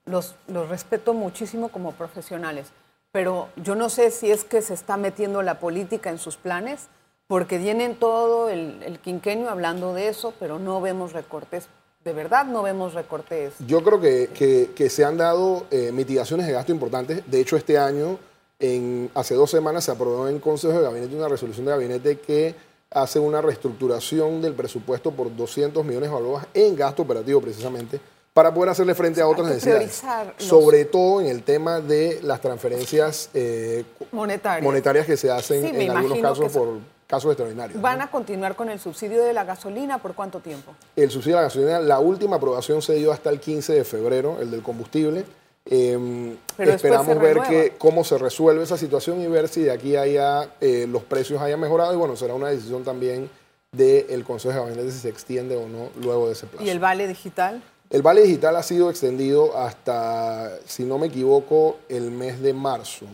los, 0.05 0.35
los 0.47 0.69
respeto 0.69 1.13
muchísimo 1.13 1.67
como 1.67 1.91
profesionales. 1.91 2.67
Pero 3.11 3.49
yo 3.57 3.75
no 3.75 3.89
sé 3.89 4.09
si 4.09 4.31
es 4.31 4.45
que 4.45 4.61
se 4.61 4.73
está 4.73 4.95
metiendo 4.95 5.41
la 5.41 5.59
política 5.59 6.09
en 6.09 6.17
sus 6.17 6.37
planes, 6.37 6.87
porque 7.27 7.57
vienen 7.57 7.97
todo 7.97 8.47
el, 8.47 8.81
el 8.83 8.99
quinquenio 8.99 9.49
hablando 9.49 9.93
de 9.93 10.07
eso, 10.07 10.33
pero 10.39 10.59
no 10.59 10.79
vemos 10.79 11.11
recortes. 11.11 11.67
De 12.05 12.13
verdad, 12.13 12.45
no 12.45 12.61
vemos 12.61 12.93
recortes. 12.93 13.53
Yo 13.65 13.83
creo 13.83 13.99
que, 13.99 14.29
que- 14.31 14.69
que 14.75 14.91
se 14.91 15.03
han 15.03 15.17
dado 15.17 15.65
eh, 15.71 15.91
mitigaciones 15.91 16.45
de 16.45 16.53
gasto 16.53 16.71
importantes. 16.71 17.23
De 17.25 17.41
hecho, 17.41 17.57
este 17.57 17.79
año, 17.79 18.19
en, 18.59 19.09
hace 19.15 19.33
dos 19.33 19.49
semanas, 19.49 19.85
se 19.85 19.91
aprobó 19.91 20.27
en 20.27 20.37
Consejo 20.39 20.73
de 20.73 20.83
Gabinete 20.83 21.15
una 21.15 21.27
resolución 21.27 21.65
de 21.65 21.71
gabinete 21.71 22.19
que 22.19 22.53
hace 22.91 23.17
una 23.17 23.41
reestructuración 23.41 24.39
del 24.39 24.53
presupuesto 24.53 25.09
por 25.09 25.35
200 25.35 25.83
millones 25.83 26.09
de 26.11 26.13
balboas 26.13 26.45
en 26.53 26.75
gasto 26.75 27.01
operativo, 27.01 27.41
precisamente, 27.41 27.99
para 28.35 28.53
poder 28.53 28.69
hacerle 28.69 28.93
frente 28.93 29.19
a 29.21 29.27
otras 29.27 29.47
necesidades. 29.47 30.03
los- 30.37 30.45
Sobre 30.47 30.85
todo 30.85 31.21
en 31.21 31.25
el 31.27 31.41
tema 31.41 31.81
de 31.81 32.19
las 32.21 32.39
transferencias 32.39 33.31
eh, 33.33 33.83
Monetarias. 34.11 34.63
monetarias 34.63 35.07
que 35.07 35.17
se 35.17 35.31
hacen 35.31 35.63
Sí, 35.63 35.75
en 35.75 35.89
algunos 35.89 36.19
casos 36.19 36.45
que 36.53 36.59
por 36.59 36.77
casos 37.07 37.31
extraordinarios. 37.31 37.81
¿Van 37.81 37.99
¿no? 37.99 38.05
a 38.05 38.07
continuar 38.07 38.55
con 38.55 38.69
el 38.69 38.79
subsidio 38.79 39.23
de 39.23 39.33
la 39.33 39.43
gasolina 39.43 39.99
por 39.99 40.13
cuánto 40.13 40.39
tiempo? 40.39 40.75
El 40.95 41.11
subsidio 41.11 41.37
a 41.37 41.41
la 41.41 41.47
gasolina, 41.47 41.79
la 41.79 41.99
última 41.99 42.37
aprobación 42.37 42.81
se 42.81 42.95
dio 42.95 43.11
hasta 43.11 43.29
el 43.29 43.39
15 43.39 43.73
de 43.73 43.83
febrero, 43.83 44.37
el 44.41 44.51
del 44.51 44.61
combustible. 44.61 45.25
Eh, 45.67 46.37
después 46.57 46.75
esperamos 46.75 47.19
ver 47.19 47.41
que, 47.41 47.73
cómo 47.77 48.03
se 48.03 48.17
resuelve 48.17 48.63
esa 48.63 48.77
situación 48.77 49.19
y 49.21 49.27
ver 49.27 49.47
si 49.47 49.63
de 49.63 49.71
aquí 49.71 49.95
haya 49.95 50.49
eh, 50.61 50.85
los 50.87 51.03
precios 51.03 51.41
hayan 51.41 51.59
mejorado. 51.59 51.93
Y 51.93 51.97
bueno, 51.97 52.15
será 52.15 52.33
una 52.33 52.49
decisión 52.49 52.83
también 52.83 53.29
del 53.71 54.23
Consejo 54.23 54.53
de 54.53 54.61
Gabinete 54.61 54.91
si 54.91 54.99
se 54.99 55.09
extiende 55.09 55.55
o 55.55 55.67
no 55.67 55.89
luego 56.01 56.27
de 56.27 56.33
ese 56.33 56.45
plazo. 56.45 56.63
¿Y 56.63 56.69
el 56.69 56.79
vale 56.79 57.07
digital? 57.07 57.61
El 57.89 58.01
vale 58.01 58.21
digital 58.21 58.55
ha 58.55 58.63
sido 58.63 58.89
extendido 58.89 59.57
hasta, 59.57 60.51
si 60.65 60.83
no 60.83 60.97
me 60.97 61.07
equivoco, 61.07 61.77
el 61.89 62.11
mes 62.11 62.41
de 62.41 62.53
marzo. 62.53 63.05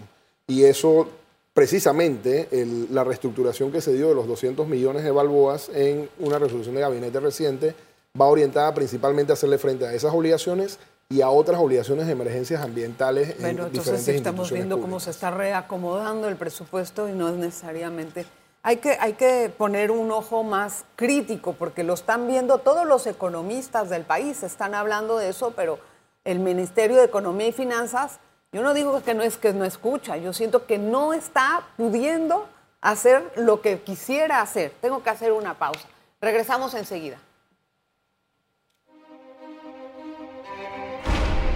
Y 0.47 0.63
eso, 0.63 1.09
precisamente, 1.53 2.47
el- 2.51 2.87
la 2.93 3.03
reestructuración 3.03 3.71
que 3.71 3.81
se 3.81 3.93
dio 3.93 4.09
de 4.09 4.15
los 4.15 4.27
200 4.27 4.67
millones 4.67 5.03
de 5.03 5.11
balboas 5.11 5.69
en 5.73 6.09
una 6.19 6.39
resolución 6.39 6.75
de 6.75 6.81
gabinete 6.81 7.19
reciente 7.19 7.75
va 8.19 8.25
orientada 8.25 8.73
principalmente 8.73 9.31
a 9.31 9.33
hacerle 9.33 9.57
frente 9.57 9.85
a 9.85 9.93
esas 9.93 10.13
obligaciones 10.13 10.79
y 11.09 11.21
a 11.21 11.29
otras 11.29 11.59
obligaciones 11.59 12.05
de 12.07 12.13
emergencias 12.13 12.61
ambientales 12.63 13.31
en 13.31 13.41
Bueno, 13.41 13.49
entonces 13.67 13.73
diferentes 13.83 14.05
sí 14.05 14.11
estamos 14.15 14.51
viendo 14.51 14.79
cómo 14.79 14.99
se 14.99 15.09
está 15.11 15.29
reacomodando 15.31 16.27
el 16.29 16.35
presupuesto 16.37 17.07
y 17.09 17.11
no 17.13 17.29
es 17.29 17.35
necesariamente... 17.35 18.25
Hay 18.63 18.77
que, 18.77 18.91
hay 18.99 19.13
que 19.13 19.51
poner 19.57 19.89
un 19.89 20.11
ojo 20.11 20.43
más 20.43 20.85
crítico 20.95 21.53
porque 21.53 21.83
lo 21.83 21.95
están 21.95 22.27
viendo 22.27 22.59
todos 22.59 22.85
los 22.85 23.07
economistas 23.07 23.89
del 23.89 24.03
país, 24.03 24.43
están 24.43 24.75
hablando 24.75 25.17
de 25.17 25.29
eso, 25.29 25.53
pero 25.55 25.79
el 26.25 26.37
Ministerio 26.39 26.97
de 26.97 27.05
Economía 27.05 27.47
y 27.47 27.51
Finanzas, 27.53 28.19
yo 28.51 28.61
no 28.61 28.73
digo 28.73 29.01
que 29.03 29.13
no 29.13 29.23
es 29.23 29.37
que 29.37 29.53
no 29.53 29.63
escucha, 29.63 30.17
yo 30.17 30.33
siento 30.33 30.65
que 30.65 30.77
no 30.77 31.13
está 31.13 31.67
pudiendo 31.77 32.49
hacer 32.81 33.31
lo 33.35 33.61
que 33.61 33.79
quisiera 33.81 34.41
hacer. 34.41 34.73
Tengo 34.81 35.03
que 35.03 35.09
hacer 35.09 35.31
una 35.31 35.57
pausa. 35.57 35.87
Regresamos 36.19 36.73
enseguida. 36.73 37.17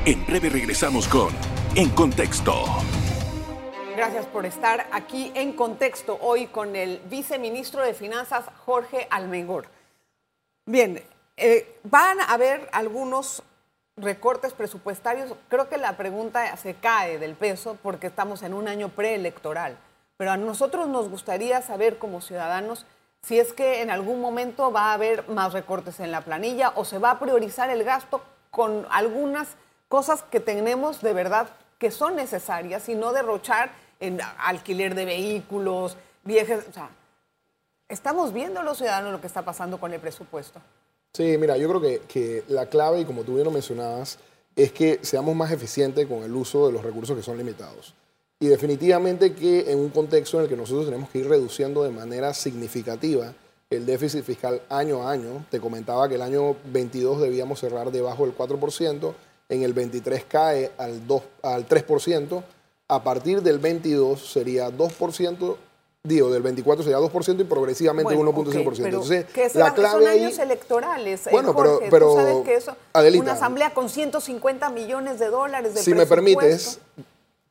En 0.05 0.25
breve 0.25 0.49
regresamos 0.49 1.07
con 1.07 1.33
En 1.75 1.89
Contexto. 1.89 2.63
Gracias 3.95 4.25
por 4.27 4.45
estar 4.45 4.87
aquí 4.91 5.31
en 5.35 5.53
contexto 5.53 6.17
hoy 6.21 6.47
con 6.47 6.75
el 6.75 6.99
viceministro 7.09 7.81
de 7.81 7.93
Finanzas, 7.93 8.45
Jorge 8.65 9.07
Almengor. 9.09 9.67
Bien, 10.65 11.01
eh, 11.37 11.79
van 11.83 12.19
a 12.19 12.25
haber 12.25 12.69
algunos 12.71 13.41
recortes 13.97 14.53
presupuestarios. 14.53 15.33
Creo 15.49 15.69
que 15.69 15.77
la 15.77 15.97
pregunta 15.97 16.55
se 16.57 16.75
cae 16.75 17.17
del 17.17 17.35
peso 17.35 17.77
porque 17.81 18.07
estamos 18.07 18.43
en 18.43 18.53
un 18.53 18.67
año 18.67 18.89
preelectoral. 18.89 19.77
Pero 20.17 20.31
a 20.31 20.37
nosotros 20.37 20.87
nos 20.87 21.09
gustaría 21.09 21.61
saber 21.61 21.97
como 21.97 22.21
ciudadanos 22.21 22.85
si 23.21 23.39
es 23.39 23.53
que 23.53 23.81
en 23.81 23.89
algún 23.89 24.21
momento 24.21 24.71
va 24.71 24.91
a 24.91 24.93
haber 24.93 25.27
más 25.29 25.53
recortes 25.53 25.99
en 25.99 26.11
la 26.11 26.21
planilla 26.21 26.73
o 26.75 26.85
se 26.85 26.99
va 26.99 27.11
a 27.11 27.19
priorizar 27.19 27.69
el 27.69 27.83
gasto 27.83 28.21
con 28.51 28.85
algunas 28.91 29.55
cosas 29.87 30.23
que 30.23 30.39
tenemos 30.39 31.01
de 31.01 31.13
verdad 31.13 31.49
que 31.79 31.91
son 31.91 32.15
necesarias 32.15 32.87
y 32.87 32.95
no 32.95 33.13
derrochar 33.13 33.71
en 33.99 34.19
alquiler 34.37 34.93
de 34.95 35.05
vehículos, 35.05 35.97
viajes. 36.23 36.65
O 36.69 36.73
sea, 36.73 36.89
estamos 37.89 38.31
viendo 38.31 38.61
los 38.61 38.77
ciudadanos 38.77 39.11
lo 39.11 39.21
que 39.21 39.27
está 39.27 39.41
pasando 39.41 39.79
con 39.79 39.91
el 39.91 39.99
presupuesto. 39.99 40.61
Sí, 41.15 41.37
mira, 41.37 41.55
yo 41.55 41.69
creo 41.69 41.79
que, 41.79 42.01
que 42.09 42.43
la 42.49 42.65
clave, 42.65 42.99
y 42.99 43.05
como 43.05 43.23
tú 43.23 43.35
bien 43.35 43.45
lo 43.45 43.51
mencionabas, 43.51 44.17
es 44.53 44.73
que 44.73 44.99
seamos 45.01 45.33
más 45.33 45.49
eficientes 45.49 46.07
con 46.07 46.23
el 46.23 46.35
uso 46.35 46.67
de 46.67 46.73
los 46.73 46.83
recursos 46.83 47.15
que 47.15 47.23
son 47.23 47.37
limitados. 47.37 47.93
Y 48.37 48.47
definitivamente 48.47 49.33
que 49.33 49.71
en 49.71 49.79
un 49.79 49.91
contexto 49.91 50.35
en 50.35 50.43
el 50.43 50.49
que 50.49 50.57
nosotros 50.57 50.87
tenemos 50.87 51.09
que 51.09 51.19
ir 51.19 51.29
reduciendo 51.29 51.85
de 51.85 51.91
manera 51.91 52.33
significativa 52.33 53.33
el 53.69 53.85
déficit 53.85 54.25
fiscal 54.25 54.61
año 54.67 55.07
a 55.07 55.11
año, 55.11 55.45
te 55.49 55.61
comentaba 55.61 56.09
que 56.09 56.15
el 56.15 56.21
año 56.21 56.57
22 56.65 57.21
debíamos 57.21 57.61
cerrar 57.61 57.93
debajo 57.93 58.25
del 58.25 58.35
4%, 58.35 59.13
en 59.47 59.63
el 59.63 59.71
23 59.71 60.25
cae 60.25 60.73
al, 60.77 61.07
2, 61.07 61.23
al 61.43 61.65
3%, 61.65 62.43
a 62.89 63.03
partir 63.05 63.41
del 63.41 63.59
22 63.59 64.19
sería 64.19 64.69
2%, 64.69 65.55
digo, 66.05 66.29
del 66.31 66.41
24 66.43 66.83
sería 66.83 66.99
2% 66.99 67.41
y 67.41 67.43
progresivamente 67.43 68.15
Bueno, 68.15 68.31
1.5%. 68.31 68.67
ok, 68.67 68.75
pero 68.77 68.85
Entonces, 68.87 69.25
que 69.25 69.49
la 69.55 69.73
clave 69.73 70.03
son 70.05 70.07
ahí... 70.11 70.23
años 70.23 70.39
electorales, 70.39 71.27
eh, 71.27 71.29
Bueno, 71.31 71.55
pero- 71.55 71.73
Jorge. 71.73 71.87
pero, 71.89 72.09
Tú 72.09 72.15
sabes 72.15 72.45
que 72.45 72.55
eso, 72.55 72.75
Adelita, 72.93 73.23
una 73.23 73.33
asamblea 73.33 73.73
con 73.73 73.89
150 73.89 74.69
millones 74.69 75.19
de 75.19 75.27
dólares 75.29 75.73
de 75.73 75.81
si 75.81 75.93
me 75.93 76.05
permites, 76.05 76.79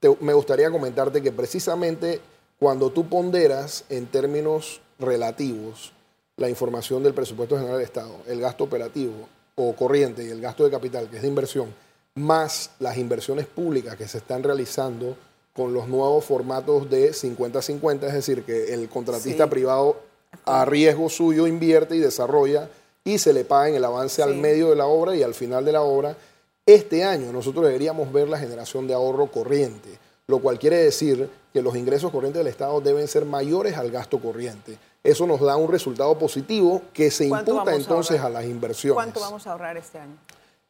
te- 0.00 0.16
me 0.20 0.32
gustaría 0.32 0.70
comentarte 0.70 1.20
que 1.22 1.32
precisamente 1.32 2.20
cuando 2.58 2.90
tú 2.90 3.08
ponderas 3.08 3.84
en 3.88 4.06
términos 4.06 4.80
relativos 4.98 5.92
la 6.36 6.48
información 6.48 7.02
del 7.02 7.14
presupuesto 7.14 7.56
general 7.56 7.76
del 7.78 7.84
Estado, 7.84 8.12
el 8.26 8.40
gasto 8.40 8.64
operativo 8.64 9.12
o 9.56 9.74
corriente 9.74 10.24
y 10.24 10.30
el 10.30 10.40
gasto 10.40 10.64
de 10.64 10.70
capital, 10.70 11.08
que 11.08 11.16
es 11.16 11.22
de 11.22 11.28
inversión, 11.28 11.74
más 12.16 12.70
las 12.78 12.96
inversiones 12.96 13.46
públicas 13.46 13.96
que 13.96 14.06
se 14.08 14.18
están 14.18 14.42
realizando 14.42 15.16
con 15.54 15.72
los 15.72 15.88
nuevos 15.88 16.24
formatos 16.24 16.90
de 16.90 17.12
50-50, 17.12 18.06
es 18.08 18.12
decir, 18.14 18.42
que 18.44 18.74
el 18.74 18.88
contratista 18.88 19.44
Sí. 19.44 19.50
privado 19.50 19.96
a 20.44 20.64
riesgo 20.64 21.08
suyo 21.08 21.46
invierte 21.46 21.94
y 21.96 22.00
desarrolla 22.00 22.68
y 23.04 23.18
se 23.18 23.32
le 23.32 23.44
paga 23.44 23.68
en 23.68 23.76
el 23.76 23.84
avance 23.84 24.22
al 24.22 24.34
medio 24.34 24.70
de 24.70 24.76
la 24.76 24.86
obra 24.86 25.14
y 25.14 25.22
al 25.22 25.34
final 25.34 25.64
de 25.64 25.72
la 25.72 25.82
obra. 25.82 26.16
Este 26.66 27.04
año 27.04 27.32
nosotros 27.32 27.64
deberíamos 27.66 28.12
ver 28.12 28.28
la 28.28 28.38
generación 28.38 28.86
de 28.88 28.94
ahorro 28.94 29.26
corriente, 29.30 29.90
lo 30.26 30.40
cual 30.40 30.58
quiere 30.58 30.78
decir 30.78 31.28
que 31.52 31.62
los 31.62 31.76
ingresos 31.76 32.10
corrientes 32.10 32.40
del 32.40 32.48
Estado 32.48 32.80
deben 32.80 33.06
ser 33.06 33.24
mayores 33.24 33.76
al 33.76 33.90
gasto 33.90 34.18
corriente. 34.18 34.76
Eso 35.04 35.26
nos 35.26 35.40
da 35.40 35.54
un 35.56 35.70
resultado 35.70 36.18
positivo 36.18 36.80
que 36.94 37.10
se 37.10 37.28
¿Cuánto 37.28 37.52
imputa 37.52 37.70
a 37.70 37.74
entonces 37.76 38.16
a, 38.18 38.22
ahorrar? 38.24 38.42
las 38.42 38.50
inversiones. 38.50 38.94
¿Cuánto 38.94 39.20
vamos 39.20 39.46
a 39.46 39.52
ahorrar 39.52 39.76
este 39.76 39.98
año? 39.98 40.16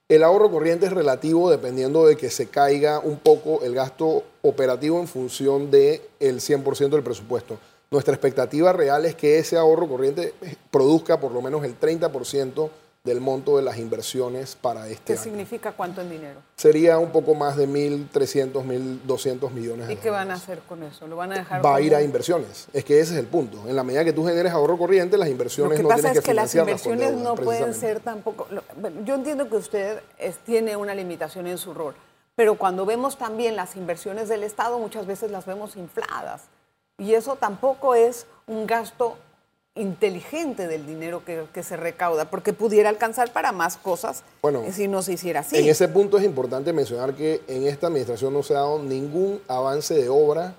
El 0.07 0.23
ahorro 0.23 0.51
corriente 0.51 0.85
es 0.85 0.93
relativo 0.93 1.51
dependiendo 1.51 2.07
de 2.07 2.19
que 2.19 2.29
se 2.29 2.49
caiga 2.49 2.99
un 2.99 3.17
poco 3.17 3.63
el 3.63 3.75
gasto 3.75 4.23
operativo 4.43 5.01
en 5.01 5.09
función 5.09 5.71
del 5.71 6.03
el 6.21 6.41
100% 6.41 6.91
del 6.91 7.03
presupuesto. 7.03 7.57
Nuestra 7.91 8.13
expectativa 8.13 8.75
real 8.75 9.07
es 9.07 9.15
que 9.15 9.39
ese 9.39 9.57
ahorro 9.57 9.89
corriente 9.89 10.35
produzca 10.71 11.19
por 11.19 11.33
lo 11.33 11.41
menos 11.41 11.65
el 11.65 11.81
30% 11.81 12.69
del 13.05 13.21
monto 13.21 13.59
de 13.59 13.63
las 13.63 13.77
inversiones 13.77 14.57
para 14.57 14.89
este 14.89 15.05
¿Qué 15.05 15.13
año. 15.13 15.23
significa 15.23 15.73
cuánto 15.73 16.01
en 16.01 16.09
dinero? 16.09 16.41
Sería 16.57 16.97
un 16.97 17.11
poco 17.13 17.35
más 17.35 17.55
de 17.55 17.69
1.300, 17.69 18.65
1.200 18.65 19.51
millones 19.51 19.89
de 19.89 19.93
¿Y 19.93 19.97
qué 19.99 20.09
van 20.09 20.31
a 20.31 20.35
hacer 20.35 20.61
con 20.61 20.83
eso? 20.83 21.07
¿Lo 21.07 21.15
van 21.15 21.31
a 21.33 21.35
dejar 21.37 21.63
Va 21.63 21.77
a 21.77 21.81
ir 21.83 21.95
a 21.95 22.01
inversiones. 22.01 22.67
Es 22.73 22.83
que 22.83 22.99
ese 23.01 23.13
es 23.13 23.19
el 23.21 23.27
punto. 23.27 23.59
En 23.69 23.77
la 23.77 23.85
medida 23.85 24.05
que 24.07 24.15
tú 24.15 24.25
generes 24.27 24.51
ahorro 24.53 24.79
corriente, 24.79 25.19
las 25.19 25.29
Lo 25.29 25.33
inversiones 25.33 25.77
que 25.77 25.83
no 25.83 25.91
pasa 25.91 26.01
tienes 26.01 26.17
es 26.19 26.25
que 26.25 26.31
que 26.31 26.35
las 26.35 26.51
financiarlas 26.51 26.83
con 26.83 26.93
inversiones 26.95 27.19
deuda, 27.23 27.37
no 27.37 27.45
pueden 27.45 27.75
ser 27.75 28.01
tampoco... 28.01 28.47
lo- 28.51 28.63
yo 29.05 29.15
entiendo 29.17 29.51
que 29.51 29.57
usted 29.57 30.01
es- 30.17 30.39
tiene 30.39 30.75
una 30.75 30.95
limitación 30.95 31.47
en 31.47 31.59
su 31.59 31.75
rol, 31.75 31.95
pero 32.35 32.57
cuando 32.57 32.87
vemos 32.87 33.19
también 33.19 33.55
las 33.55 33.77
inversiones 33.77 34.31
del 34.31 34.43
Estado, 34.45 34.79
muchas 34.79 35.07
veces 35.07 35.31
las 35.31 35.45
vemos 35.45 35.77
infladas. 35.77 36.45
Y 36.97 37.13
eso 37.13 37.37
tampoco 37.37 37.95
es 37.95 38.25
un 38.47 38.67
gasto 38.67 39.19
inteligente 39.77 40.69
del 40.69 40.87
dinero 40.87 41.25
que, 41.25 41.45
que 41.53 41.63
se 41.65 41.77
recauda, 41.77 42.27
porque 42.31 42.53
pudiera 42.53 42.89
alcanzar 42.89 43.33
para 43.33 43.51
más 43.53 43.77
cosas 43.77 44.23
Bueno, 44.41 44.63
eh, 44.63 44.73
si 44.73 44.87
no 44.87 45.03
se 45.03 45.15
hiciera 45.15 45.41
así. 45.41 45.57
En 45.57 45.69
ese 45.69 45.89
punto 45.89 46.17
es 46.17 46.25
importante 46.25 46.73
mencionar 46.73 47.15
que 47.15 47.43
en 47.49 47.67
esta 47.67 47.89
administración 47.89 48.33
no 48.33 48.43
se 48.43 48.55
ha 48.55 48.59
dado 48.59 48.79
ningún 48.79 49.41
avance 49.49 49.95
de 49.95 50.09
obra 50.09 50.55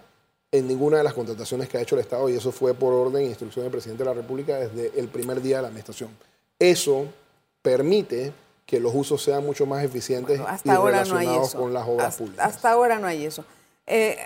en 0.52 0.68
ninguna 0.68 0.98
de 0.98 1.04
las 1.04 1.14
contrataciones 1.14 1.70
que 1.70 1.78
ha 1.78 1.82
hecho 1.82 1.96
el 1.96 2.02
Estado 2.02 2.28
y 2.30 2.36
eso 2.36 2.52
fue 2.52 2.74
por 2.74 2.94
orden 2.94 3.24
e 3.24 3.28
instrucción 3.28 3.64
del 3.64 3.72
presidente 3.72 4.04
de 4.04 4.10
la 4.10 4.16
República 4.16 4.58
desde 4.58 4.98
el 5.00 5.08
primer 5.08 5.42
día 5.42 5.58
de 5.58 5.62
la 5.64 5.68
administración. 5.70 6.10
Eso 6.60 7.06
permite 7.62 8.34
que 8.66 8.80
los 8.80 8.94
usos 8.96 9.22
sean 9.22 9.46
mucho 9.46 9.66
más 9.66 9.84
eficientes 9.84 10.40
Bueno, 10.40 10.52
y 10.52 10.56
hasta 10.56 10.74
ahora 10.74 11.04
no 11.06 11.16
hay 11.18 11.26
relacionados 11.26 11.50
eso. 11.50 11.58
con 11.60 11.74
las 11.74 11.88
obras 11.88 12.08
hasta, 12.08 12.18
públicas. 12.24 12.46
hasta 12.48 12.72
ahora 12.72 13.00
no 13.00 13.08
hay 13.08 13.26
eso. 13.26 13.46
Eh, 13.88 14.18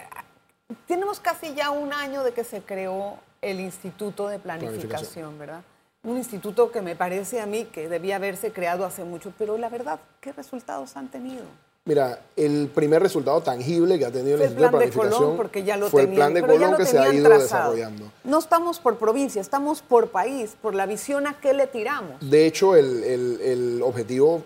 tenemos 0.88 1.20
casi 1.20 1.54
ya 1.54 1.72
un 1.72 1.94
año 1.94 2.24
de 2.24 2.32
que 2.32 2.44
se 2.44 2.62
creó 2.62 3.18
el 3.42 3.60
Instituto 3.60 4.28
de 4.28 4.40
Planificación, 4.40 4.90
Planificación. 4.90 5.40
¿verdad? 5.40 5.62
Un 6.04 6.18
instituto 6.18 6.72
que 6.72 6.82
me 6.82 6.96
parece 6.96 7.42
a 7.42 7.46
mí 7.46 7.66
que 7.66 7.90
debía 7.90 8.16
haberse 8.16 8.52
creado 8.52 8.86
hace 8.86 9.04
mucho, 9.04 9.34
pero 9.38 9.58
la 9.58 9.70
verdad, 9.70 10.00
¿qué 10.22 10.32
resultados 10.32 10.96
han 10.96 11.10
tenido? 11.10 11.44
Mira, 11.86 12.20
el 12.36 12.70
primer 12.74 13.02
resultado 13.02 13.42
tangible 13.42 13.98
que 13.98 14.06
ha 14.06 14.12
tenido 14.12 14.36
el 14.36 14.38
Fue 14.38 14.46
el 14.48 14.52
Instituto 14.52 14.70
plan 14.70 14.80
de 14.80 14.86
de 14.86 14.92
Planificación 14.92 15.22
Colón, 15.24 15.38
porque 15.38 15.64
ya 15.64 15.76
lo 15.78 15.90
fue 15.90 16.04
tenían, 16.06 16.38
el 16.38 16.44
plan 16.44 16.48
de 16.50 16.60
Colón 16.60 16.78
que 16.78 16.86
se 16.86 17.00
ha 17.00 17.14
ido 17.14 17.26
trazado. 17.30 17.72
desarrollando. 17.74 18.12
No 18.24 18.40
estamos 18.40 18.80
por 18.80 18.98
provincia, 18.98 19.42
estamos 19.42 19.82
por 19.82 20.10
país, 20.10 20.56
por 20.62 20.76
la 20.76 20.86
visión 20.86 21.26
a 21.28 21.40
qué 21.40 21.54
le 21.54 21.68
tiramos. 21.68 22.18
De 22.30 22.46
hecho, 22.46 22.76
el, 22.76 23.04
el- 23.04 23.42
el 23.42 23.82
objetivo 23.82 24.44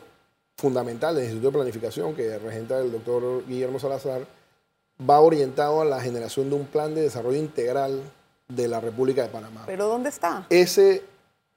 fundamental 0.58 1.16
del 1.16 1.26
Instituto 1.26 1.50
de 1.50 1.58
Planificación, 1.64 2.16
que 2.16 2.38
regenta 2.40 2.80
el 2.80 2.92
doctor 2.92 3.46
Guillermo 3.46 3.80
Salazar, 3.80 4.22
va 5.10 5.20
orientado 5.20 5.82
a 5.82 5.86
la 5.86 6.00
generación 6.02 6.50
de 6.50 6.56
un 6.56 6.66
plan 6.66 6.96
de 6.96 7.02
desarrollo 7.02 7.38
integral 7.38 8.02
de 8.56 8.68
la 8.68 8.80
República 8.80 9.24
de 9.24 9.30
Panamá. 9.30 9.64
Pero 9.66 9.88
¿dónde 9.88 10.10
está? 10.10 10.46
Ese 10.50 11.04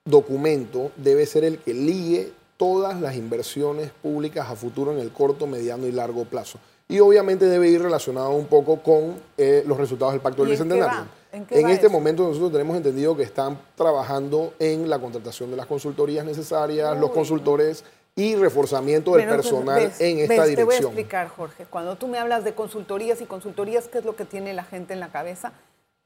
documento 0.04 0.92
debe 0.96 1.26
ser 1.26 1.44
el 1.44 1.58
que 1.58 1.74
ligue 1.74 2.32
todas 2.56 3.00
las 3.00 3.16
inversiones 3.16 3.90
públicas 3.90 4.48
a 4.48 4.56
futuro 4.56 4.92
en 4.92 4.98
el 4.98 5.12
corto, 5.12 5.46
mediano 5.46 5.86
y 5.86 5.92
largo 5.92 6.24
plazo. 6.24 6.58
Y 6.88 7.00
obviamente 7.00 7.46
debe 7.46 7.68
ir 7.68 7.82
relacionado 7.82 8.30
un 8.30 8.46
poco 8.46 8.80
con 8.82 9.16
eh, 9.36 9.64
los 9.66 9.76
resultados 9.76 10.12
del 10.14 10.22
Pacto 10.22 10.42
del 10.42 10.52
¿Y 10.52 10.54
en 10.54 10.62
Bicentenario. 10.68 11.08
¿En 11.32 11.66
va 11.66 11.72
este 11.72 11.86
eso? 11.86 11.90
momento 11.92 12.22
nosotros 12.22 12.52
tenemos 12.52 12.76
entendido 12.76 13.14
que 13.16 13.24
están 13.24 13.58
trabajando 13.74 14.54
en 14.58 14.88
la 14.88 14.98
contratación 14.98 15.50
de 15.50 15.56
las 15.56 15.66
consultorías 15.66 16.24
necesarias, 16.24 16.98
los 16.98 17.10
consultores 17.10 17.84
y 18.14 18.36
reforzamiento 18.36 19.14
del 19.16 19.28
personal 19.28 19.80
ves, 19.80 20.00
en 20.00 20.20
esta 20.20 20.44
ves, 20.44 20.54
Te 20.54 20.64
voy 20.64 20.74
a 20.74 20.78
dirección. 20.78 20.92
explicar, 20.92 21.28
Jorge. 21.28 21.66
Cuando 21.68 21.96
tú 21.96 22.08
me 22.08 22.18
hablas 22.18 22.44
de 22.44 22.54
consultorías 22.54 23.20
y 23.20 23.26
consultorías, 23.26 23.88
¿qué 23.88 23.98
es 23.98 24.04
lo 24.06 24.16
que 24.16 24.24
tiene 24.24 24.54
la 24.54 24.64
gente 24.64 24.94
en 24.94 25.00
la 25.00 25.08
cabeza? 25.12 25.52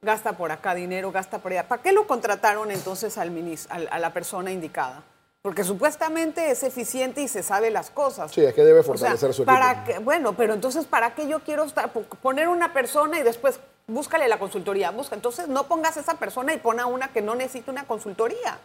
Gasta 0.02 0.32
por 0.32 0.50
acá 0.50 0.74
dinero, 0.74 1.12
gasta 1.12 1.38
por 1.40 1.52
allá. 1.52 1.68
¿Para 1.68 1.82
qué 1.82 1.92
lo 1.92 2.06
contrataron 2.06 2.70
entonces 2.70 3.18
al 3.18 3.30
minis- 3.30 3.66
al- 3.68 3.88
a 3.90 3.98
la 3.98 4.12
persona 4.14 4.50
indicada? 4.50 5.02
Porque 5.42 5.62
supuestamente 5.62 6.50
es 6.50 6.62
eficiente 6.62 7.20
y 7.20 7.28
se 7.28 7.42
sabe 7.42 7.70
las 7.70 7.90
cosas. 7.90 8.32
Sí, 8.32 8.42
es 8.42 8.54
que 8.54 8.62
debe 8.64 8.80
O 8.80 8.82
sea, 8.82 8.92
fortalecer 8.94 9.34
su 9.34 9.44
para 9.44 9.72
equipo. 9.72 9.86
que- 9.86 9.98
bueno, 9.98 10.34
pero 10.34 10.54
entonces, 10.54 10.86
¿para 10.86 11.14
qué 11.14 11.28
yo 11.28 11.40
quiero 11.40 11.64
estar, 11.64 11.90
poner 11.92 12.48
una 12.48 12.72
persona 12.72 13.18
y 13.18 13.22
después 13.22 13.60
búscale 13.86 14.26
la 14.26 14.38
consultoría? 14.38 14.90
Busca. 14.90 15.14
Entonces, 15.16 15.48
no 15.48 15.64
pongas 15.68 15.98
esa 15.98 16.14
persona 16.14 16.54
y 16.54 16.58
pon 16.58 16.80
a 16.80 16.86
una 16.86 17.12
que 17.12 17.20
no 17.20 17.34
necesita 17.34 17.70
una 17.70 17.84
consultoría. 17.86 18.58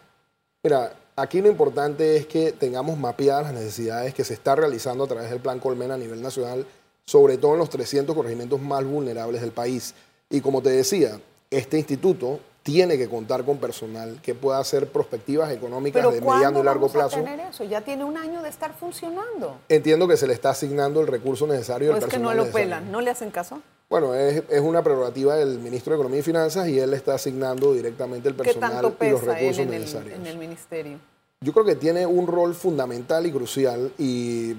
Mira, 0.63 0.93
aquí 1.17 1.41
lo 1.41 1.49
importante 1.49 2.15
es 2.15 2.27
que 2.27 2.53
tengamos 2.53 2.97
mapeadas 2.97 3.43
las 3.43 3.53
necesidades 3.53 4.13
que 4.13 4.23
se 4.23 4.33
está 4.33 4.55
realizando 4.55 5.03
a 5.03 5.07
través 5.07 5.29
del 5.29 5.39
Plan 5.41 5.59
Colmena 5.59 5.95
a 5.95 5.97
nivel 5.97 6.21
nacional, 6.21 6.65
sobre 7.05 7.37
todo 7.37 7.53
en 7.53 7.59
los 7.59 7.69
300 7.69 8.15
corregimientos 8.15 8.59
más 8.61 8.83
vulnerables 8.85 9.41
del 9.41 9.51
país. 9.51 9.93
Y 10.29 10.41
como 10.41 10.61
te 10.61 10.69
decía, 10.69 11.19
este 11.51 11.77
instituto 11.77 12.39
tiene 12.63 12.97
que 12.97 13.07
contar 13.07 13.45
con 13.45 13.57
personal 13.57 14.19
que 14.23 14.33
pueda 14.33 14.57
hacer 14.57 14.87
prospectivas 14.87 15.51
económicas 15.51 16.01
Pero 16.01 16.11
de 16.11 16.19
mediano 16.19 16.41
¿cuándo 16.41 16.59
y 16.61 16.63
largo 16.63 16.87
vamos 16.87 16.93
plazo. 16.93 17.17
a 17.17 17.23
tener 17.23 17.39
eso? 17.41 17.63
Ya 17.63 17.81
tiene 17.81 18.03
un 18.03 18.17
año 18.17 18.41
de 18.41 18.49
estar 18.49 18.73
funcionando. 18.73 19.59
Entiendo 19.69 20.07
que 20.07 20.17
se 20.17 20.25
le 20.25 20.33
está 20.33 20.49
asignando 20.49 20.99
el 20.99 21.07
recurso 21.07 21.45
necesario. 21.45 21.91
¿O 21.91 21.97
el 21.97 22.01
es 22.01 22.09
que 22.09 22.17
no 22.17 22.33
lo 22.33 22.45
necesario. 22.45 22.65
pelan? 22.65 22.91
¿No 22.91 23.01
le 23.01 23.11
hacen 23.11 23.29
caso? 23.29 23.61
Bueno, 23.87 24.15
es, 24.15 24.41
es 24.49 24.61
una 24.61 24.81
prerrogativa 24.81 25.35
del 25.35 25.59
ministro 25.59 25.91
de 25.91 25.97
Economía 25.97 26.21
y 26.21 26.23
Finanzas 26.23 26.67
y 26.67 26.79
él 26.79 26.89
le 26.89 26.97
está 26.97 27.13
asignando 27.13 27.71
directamente 27.75 28.29
el 28.29 28.35
¿Qué 28.35 28.43
personal 28.45 28.79
y 28.79 28.81
los 28.81 28.91
pesa 28.93 29.11
él 29.11 29.21
recursos 29.21 29.59
en 29.59 29.73
el, 29.73 29.81
necesarios. 29.81 30.15
en 30.19 30.25
el 30.25 30.37
ministerio? 30.39 30.97
Yo 31.41 31.53
creo 31.53 31.65
que 31.65 31.75
tiene 31.75 32.07
un 32.07 32.25
rol 32.25 32.55
fundamental 32.55 33.27
y 33.27 33.31
crucial 33.31 33.91
y 33.99 34.55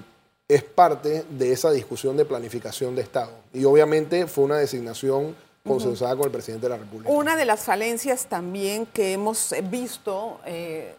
es 0.47 0.63
parte 0.63 1.25
de 1.29 1.51
esa 1.51 1.71
discusión 1.71 2.15
de 2.15 2.23
planificación 2.23 2.95
de 2.95 3.01
Estado. 3.01 3.31
Y 3.53 3.65
obviamente 3.65 4.27
fue 4.27 4.45
una 4.45 4.55
designación 4.59 5.35
consensuada 5.67 6.15
con 6.15 6.25
el 6.25 6.31
presidente 6.31 6.65
de 6.67 6.69
la 6.69 6.77
República. 6.77 7.11
Una 7.11 7.35
de 7.35 7.45
las 7.45 7.61
falencias 7.65 8.25
también 8.27 8.85
que 8.85 9.13
hemos 9.13 9.53
visto 9.63 10.39
eh, 10.45 10.95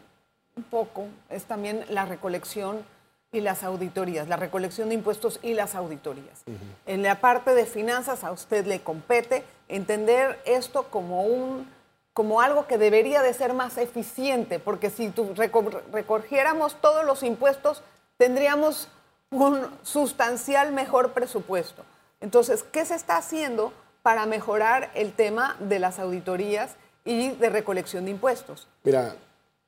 un 0.57 0.63
poco 0.65 1.07
es 1.31 1.45
también 1.45 1.85
la 1.89 2.05
recolección 2.05 2.85
y 3.31 3.41
las 3.41 3.63
auditorías, 3.63 4.27
la 4.29 4.37
recolección 4.37 4.89
de 4.89 4.95
impuestos 4.95 5.39
y 5.43 5.53
las 5.55 5.75
auditorías. 5.75 6.41
En 6.87 7.03
la 7.03 7.21
parte 7.21 7.55
de 7.55 7.67
finanzas 7.67 8.25
a 8.25 8.33
usted 8.33 8.67
le 8.67 8.81
compete 8.81 9.45
entender 9.69 10.41
esto 10.47 10.85
como 10.85 11.23
un 11.25 11.69
como 12.15 12.41
algo 12.41 12.67
que 12.67 12.79
debería 12.79 13.23
de 13.23 13.33
ser 13.33 13.55
más 13.55 13.79
eficiente, 13.79 14.59
porque 14.59 14.91
si 14.91 15.09
tu- 15.11 15.35
reco- 15.37 15.83
recogiéramos 15.93 16.75
todos 16.81 17.05
los 17.05 17.23
impuestos, 17.23 17.83
tendríamos 18.17 18.89
un 19.31 19.61
sustancial 19.85 20.73
mejor 20.73 21.13
presupuesto. 21.13 21.85
Entonces, 22.21 22.65
¿qué 22.65 22.85
se 22.85 22.97
está 22.97 23.19
haciendo 23.19 23.73
para 24.09 24.25
mejorar 24.25 24.91
el 24.95 25.13
tema 25.13 25.55
de 25.61 25.79
las 25.79 25.99
auditorías 25.99 26.77
y 27.05 27.29
de 27.33 27.51
recolección 27.51 28.07
de 28.07 28.11
impuestos? 28.13 28.67
Mira, 28.83 29.15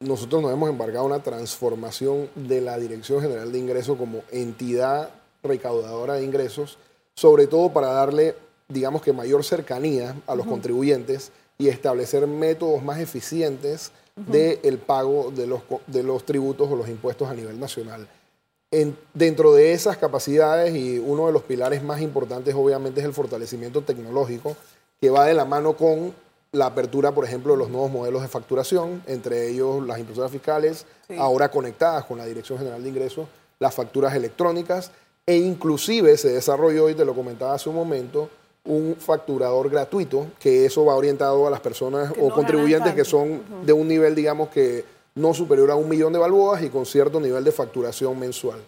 nosotros 0.00 0.40
nos 0.40 0.50
hemos 0.50 0.70
embarcado 0.70 1.04
una 1.04 1.22
transformación 1.22 2.30
de 2.34 2.62
la 2.62 2.78
Dirección 2.78 3.20
General 3.20 3.52
de 3.52 3.58
Ingresos 3.58 3.98
como 3.98 4.22
entidad 4.30 5.10
recaudadora 5.42 6.14
de 6.14 6.24
ingresos, 6.24 6.78
sobre 7.14 7.48
todo 7.48 7.68
para 7.70 7.88
darle, 7.88 8.34
digamos 8.66 9.02
que 9.02 9.12
mayor 9.12 9.44
cercanía 9.44 10.16
a 10.26 10.34
los 10.34 10.46
contribuyentes 10.46 11.32
y 11.58 11.68
establecer 11.68 12.26
métodos 12.26 12.82
más 12.82 12.98
eficientes 12.98 13.92
del 14.16 14.78
pago 14.78 15.30
de 15.32 15.46
los, 15.46 15.62
co- 15.64 15.82
de 15.86 16.02
los 16.02 16.24
tributos 16.24 16.66
o 16.70 16.76
los 16.76 16.88
impuestos 16.88 17.28
a 17.28 17.34
nivel 17.34 17.60
nacional. 17.60 18.08
En- 18.72 18.96
dentro 19.14 19.52
de 19.52 19.72
esas 19.72 19.96
capacidades 19.96 20.74
y 20.76 20.98
uno 20.98 21.26
de 21.26 21.32
los 21.32 21.42
pilares 21.42 21.82
más 21.82 22.00
importantes 22.00 22.54
obviamente 22.54 23.00
es 23.00 23.06
el 23.06 23.12
fortalecimiento 23.12 23.82
tecnológico 23.82 24.56
que 25.00 25.10
va 25.10 25.24
de 25.26 25.34
la 25.34 25.44
mano 25.44 25.72
con 25.76 26.14
la 26.52 26.66
apertura, 26.66 27.10
por 27.12 27.24
ejemplo, 27.24 27.52
de 27.52 27.58
los 27.58 27.68
nuevos 27.70 27.90
modelos 27.90 28.22
de 28.22 28.28
facturación, 28.28 29.02
entre 29.06 29.48
ellos 29.48 29.84
las 29.86 29.98
impresoras 29.98 30.30
fiscales, 30.30 30.84
Sí. 31.08 31.16
ahora 31.18 31.50
conectadas 31.50 32.04
con 32.04 32.18
la 32.18 32.26
Dirección 32.26 32.58
General 32.58 32.80
de 32.82 32.88
Ingresos, 32.88 33.26
las 33.58 33.74
facturas 33.74 34.14
electrónicas 34.14 34.90
e 35.26 35.36
inclusive 35.36 36.16
se 36.16 36.28
desarrolló, 36.28 36.88
y 36.90 36.94
te 36.94 37.04
lo 37.04 37.14
comentaba 37.14 37.54
hace 37.54 37.68
un 37.68 37.74
momento, 37.76 38.28
un 38.64 38.94
facturador 38.98 39.68
gratuito, 39.70 40.26
que 40.38 40.66
eso 40.66 40.84
va 40.84 40.94
orientado 40.94 41.46
a 41.46 41.50
las 41.50 41.60
personas 41.60 42.12
Que 42.12 42.20
o 42.20 42.28
no 42.28 42.34
contribuyentes 42.34 42.94
que 42.94 43.04
son 43.04 43.42
de 43.64 43.72
un 43.72 43.88
nivel, 43.88 44.14
digamos 44.14 44.48
que 44.50 44.84
no 45.14 45.34
superior 45.34 45.70
a 45.70 45.76
un 45.76 45.88
millón 45.88 46.12
de 46.12 46.18
balboas 46.18 46.62
y 46.62 46.68
con 46.68 46.86
cierto 46.86 47.20
nivel 47.20 47.44
de 47.44 47.52
facturación 47.52 48.18
mensual. 48.18 48.60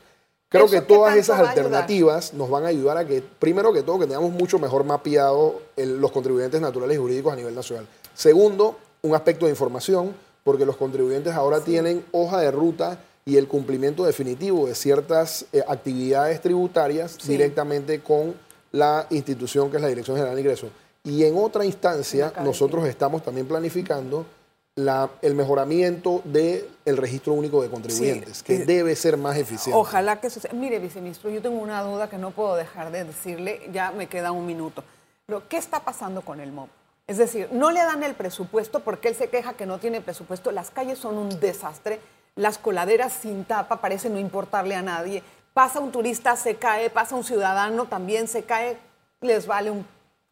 Creo 0.49 0.69
que 0.69 0.83
todas 0.83 1.17
esas 1.17 1.41
alternativas 1.41 2.35
nos 2.35 2.51
van 2.51 2.65
a 2.65 2.69
ayudar 2.69 2.99
a 2.99 3.07
que, 3.07 3.23
primero 3.23 3.73
que 3.73 3.83
todo, 3.83 3.99
que 3.99 4.07
tengamos 4.07 4.33
mucho 4.33 4.59
mejor 4.59 4.85
mapeado 4.85 5.63
los 5.77 6.13
contribuyentes 6.13 6.61
naturales 6.61 6.97
y 6.97 7.01
jurídicos 7.01 7.33
a 7.33 7.37
nivel 7.37 7.55
nacional. 7.55 7.87
Segundo, 8.15 8.77
un 9.01 9.15
aspecto 9.15 9.47
de 9.47 9.51
información, 9.51 10.15
porque 10.45 10.67
los 10.67 10.77
contribuyentes 10.77 11.33
ahora 11.33 11.61
tienen 11.61 12.05
hoja 12.13 12.39
de 12.41 12.51
ruta 12.51 12.99
y 13.25 13.39
el 13.39 13.49
cumplimiento 13.49 14.05
definitivo 14.05 14.67
de 14.67 14.75
ciertas 14.75 15.47
eh, 15.53 15.63
actividades 15.67 16.43
tributarias 16.43 17.17
directamente 17.27 18.01
con 18.01 18.35
la 18.73 19.07
institución 19.09 19.71
que 19.71 19.77
es 19.77 19.83
la 19.83 19.89
Dirección 19.89 20.17
General 20.17 20.35
de 20.35 20.41
Ingresos. 20.43 20.71
Y 21.05 21.25
en 21.25 21.37
otra 21.37 21.65
instancia, 21.65 22.33
nosotros 22.45 22.87
estamos 22.87 23.23
también 23.23 23.47
planificando 23.47 24.27
el 24.75 25.35
mejoramiento 25.35 26.23
del 26.25 26.97
registro 26.97 27.35
único 27.35 27.61
de 27.63 27.69
contribuyentes, 27.69 28.43
que 28.43 28.61
debe 28.61 28.97
ser 28.97 29.19
más 29.19 29.37
eficiente. 29.37 29.79
Ojalá 29.79 30.19
que 30.19 30.31
suceda. 30.31 30.55
Mire, 30.55 30.79
viceministro, 30.79 31.29
yo 31.29 31.43
tengo 31.43 31.61
una 31.61 31.83
duda 31.83 32.09
que 32.09 32.17
no 32.17 32.31
puedo 32.31 32.57
dejar 32.57 32.91
de 32.91 33.05
decirle, 33.05 33.69
ya 33.71 33.91
me 33.91 34.07
queda 34.07 34.33
un 34.33 34.47
minuto. 34.47 34.83
Pero, 35.27 35.47
¿qué 35.47 35.59
está 35.59 35.81
pasando 35.81 36.23
con 36.23 36.41
el 36.41 36.53
MOB? 36.53 36.69
Es 37.07 37.19
decir, 37.19 37.51
no 37.53 37.71
le 37.71 37.81
dan 37.81 38.03
el 38.03 38.15
presupuesto 38.15 38.81
porque 38.81 39.09
él 39.09 39.15
se 39.15 39.29
queja 39.29 39.53
que 39.53 39.67
no 39.67 39.79
tiene 39.79 40.01
presupuesto. 40.01 40.51
Las 40.53 40.71
calles 40.71 40.99
son 40.99 41.19
un 41.19 41.39
desastre, 41.39 42.01
las 42.35 42.57
coladeras 42.57 43.13
sin 43.13 43.45
tapa 43.45 43.83
parecen 43.83 44.15
no 44.15 44.21
importarle 44.21 44.75
a 44.75 44.83
nadie. 44.83 45.23
Pasa 45.53 45.81
un 45.81 45.93
turista, 45.93 46.35
se 46.37 46.57
cae, 46.57 46.89
pasa 46.89 47.15
un 47.15 47.25
ciudadano, 47.25 47.85
también 47.85 48.27
se 48.27 48.45
cae, 48.45 48.79
les 49.21 49.47
vale 49.47 49.71
un 49.71 49.85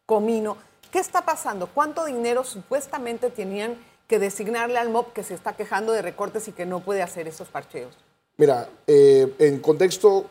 comino. 0.07 0.57
¿Qué 0.91 0.97
está 0.97 1.21
pasando? 1.25 1.67
¿Cuánto 1.67 2.05
dinero 2.05 2.43
supuestamente 2.43 3.29
tenían 3.29 3.77
que 4.11 4.19
designarle 4.19 4.77
al 4.77 4.89
MOB 4.89 5.13
que 5.13 5.23
se 5.23 5.33
está 5.33 5.53
quejando 5.53 5.93
de 5.93 6.01
recortes 6.01 6.45
y 6.49 6.51
que 6.51 6.65
no 6.65 6.81
puede 6.81 7.01
hacer 7.01 7.29
esos 7.29 7.47
parcheos? 7.47 7.95
Mira, 8.35 8.67
eh, 8.85 9.33
en 9.39 9.59
contexto 9.59 10.25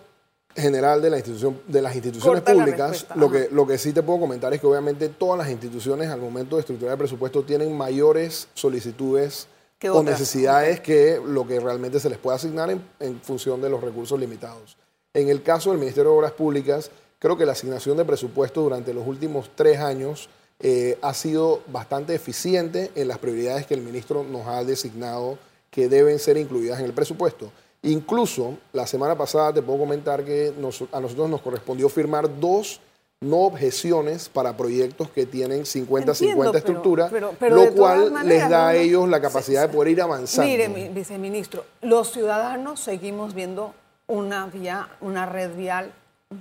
general 0.54 1.00
de, 1.00 1.08
la 1.08 1.16
institución, 1.16 1.62
de 1.66 1.80
las 1.80 1.94
instituciones 1.94 2.42
públicas, 2.42 3.06
lo 3.14 3.30
que, 3.30 3.48
lo 3.50 3.66
que 3.66 3.78
sí 3.78 3.94
te 3.94 4.02
puedo 4.02 4.20
comentar 4.20 4.52
es 4.52 4.60
que 4.60 4.66
obviamente 4.66 5.08
todas 5.08 5.38
las 5.38 5.48
instituciones 5.48 6.10
al 6.10 6.20
momento 6.20 6.56
de 6.56 6.60
estructurar 6.60 6.92
el 6.92 6.98
presupuesto 6.98 7.42
tienen 7.42 7.74
mayores 7.74 8.48
solicitudes 8.52 9.48
o 9.90 10.02
necesidades 10.02 10.80
que 10.80 11.18
lo 11.24 11.46
que 11.46 11.58
realmente 11.58 12.00
se 12.00 12.10
les 12.10 12.18
puede 12.18 12.36
asignar 12.36 12.68
en, 12.68 12.82
en, 12.98 13.18
función 13.22 13.62
de 13.62 13.70
los 13.70 13.80
recursos 13.80 14.20
limitados. 14.20 14.76
En 15.14 15.30
el 15.30 15.42
caso 15.42 15.70
del 15.70 15.78
Ministerio 15.78 16.10
de 16.10 16.18
Obras 16.18 16.32
Públicas, 16.32 16.90
creo 17.18 17.38
que 17.38 17.46
la 17.46 17.52
asignación 17.52 17.96
de 17.96 18.04
presupuesto 18.04 18.60
durante 18.60 18.92
los 18.92 19.06
últimos 19.06 19.50
tres 19.54 19.78
años 19.78 20.28
eh, 20.62 20.98
ha 21.00 21.14
sido 21.14 21.62
bastante 21.68 22.14
eficiente 22.14 22.90
en 22.94 23.08
las 23.08 23.18
prioridades 23.18 23.66
que 23.66 23.74
el 23.74 23.80
ministro 23.80 24.24
nos 24.24 24.46
ha 24.46 24.62
designado 24.62 25.38
que 25.70 25.88
deben 25.88 26.18
ser 26.18 26.36
incluidas 26.36 26.80
en 26.80 26.84
el 26.84 26.92
presupuesto. 26.92 27.50
Incluso 27.82 28.58
la 28.72 28.86
semana 28.86 29.16
pasada 29.16 29.54
te 29.54 29.62
puedo 29.62 29.78
comentar 29.78 30.22
que 30.22 30.52
a 30.92 31.00
nosotros 31.00 31.30
nos 31.30 31.40
correspondió 31.40 31.88
firmar 31.88 32.38
dos 32.38 32.80
no 33.22 33.40
objeciones 33.40 34.28
para 34.30 34.56
proyectos 34.56 35.10
que 35.10 35.26
tienen 35.26 35.62
50-50 35.62 36.56
estructura, 36.56 37.10
lo 37.50 37.74
cual 37.74 38.12
les 38.24 38.48
da 38.48 38.68
a 38.68 38.76
ellos 38.76 39.08
la 39.08 39.20
capacidad 39.20 39.62
de 39.62 39.68
poder 39.68 39.92
ir 39.92 40.02
avanzando. 40.02 40.50
Mire, 40.50 40.90
viceministro, 40.90 41.64
los 41.82 42.12
ciudadanos 42.12 42.80
seguimos 42.80 43.34
viendo 43.34 43.74
una 44.06 44.46
vía, 44.46 44.88
una 45.02 45.26
red 45.26 45.54
vial 45.54 45.92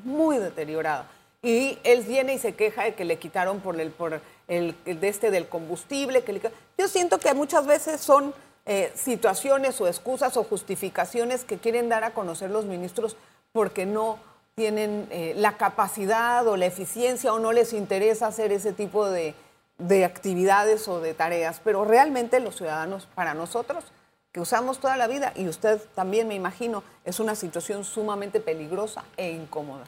muy 0.06 0.38
deteriorada 0.38 1.10
y 1.42 1.80
él 1.84 2.04
viene 2.04 2.34
y 2.34 2.40
se 2.40 2.54
queja 2.54 2.84
de 2.84 2.96
que 2.96 3.06
le 3.06 3.18
quitaron 3.18 3.62
por 3.62 3.80
el, 3.80 3.92
por 3.92 4.22
el, 4.48 4.76
de 4.84 5.08
este 5.08 5.32
del 5.32 5.48
combustible. 5.48 6.24
Que 6.24 6.42
yo 6.78 6.88
siento 6.88 7.20
que 7.20 7.34
muchas 7.34 7.66
veces 7.66 8.02
son 8.02 8.34
eh, 8.66 8.92
situaciones 8.96 9.80
o 9.80 9.88
excusas 9.88 10.36
o 10.36 10.44
justificaciones 10.44 11.46
que 11.46 11.58
quieren 11.58 11.88
dar 11.88 12.04
a 12.04 12.12
conocer 12.12 12.50
los 12.50 12.66
ministros 12.66 13.16
porque 13.54 13.86
no 13.86 14.20
tienen 14.56 15.08
eh, 15.12 15.34
la 15.38 15.56
capacidad 15.56 16.46
o 16.46 16.58
la 16.58 16.66
eficiencia 16.66 17.34
o 17.34 17.40
no 17.40 17.54
les 17.54 17.72
interesa 17.72 18.28
hacer 18.28 18.52
ese 18.52 18.74
tipo 18.74 19.10
de, 19.10 19.34
de 19.78 20.04
actividades 20.04 20.90
o 20.90 21.00
de 21.00 21.14
tareas. 21.14 21.62
Pero 21.64 21.86
realmente 21.86 22.42
los 22.42 22.58
ciudadanos, 22.58 23.08
para 23.16 23.34
nosotros, 23.34 23.86
que 24.34 24.42
usamos 24.42 24.80
toda 24.80 24.98
la 24.98 25.08
vida, 25.08 25.32
y 25.36 25.48
usted 25.48 25.82
también 25.96 26.28
me 26.28 26.36
imagino, 26.36 26.84
es 27.06 27.22
una 27.22 27.36
situación 27.36 27.86
sumamente 27.86 28.42
peligrosa 28.42 29.06
e 29.16 29.32
incómoda. 29.32 29.86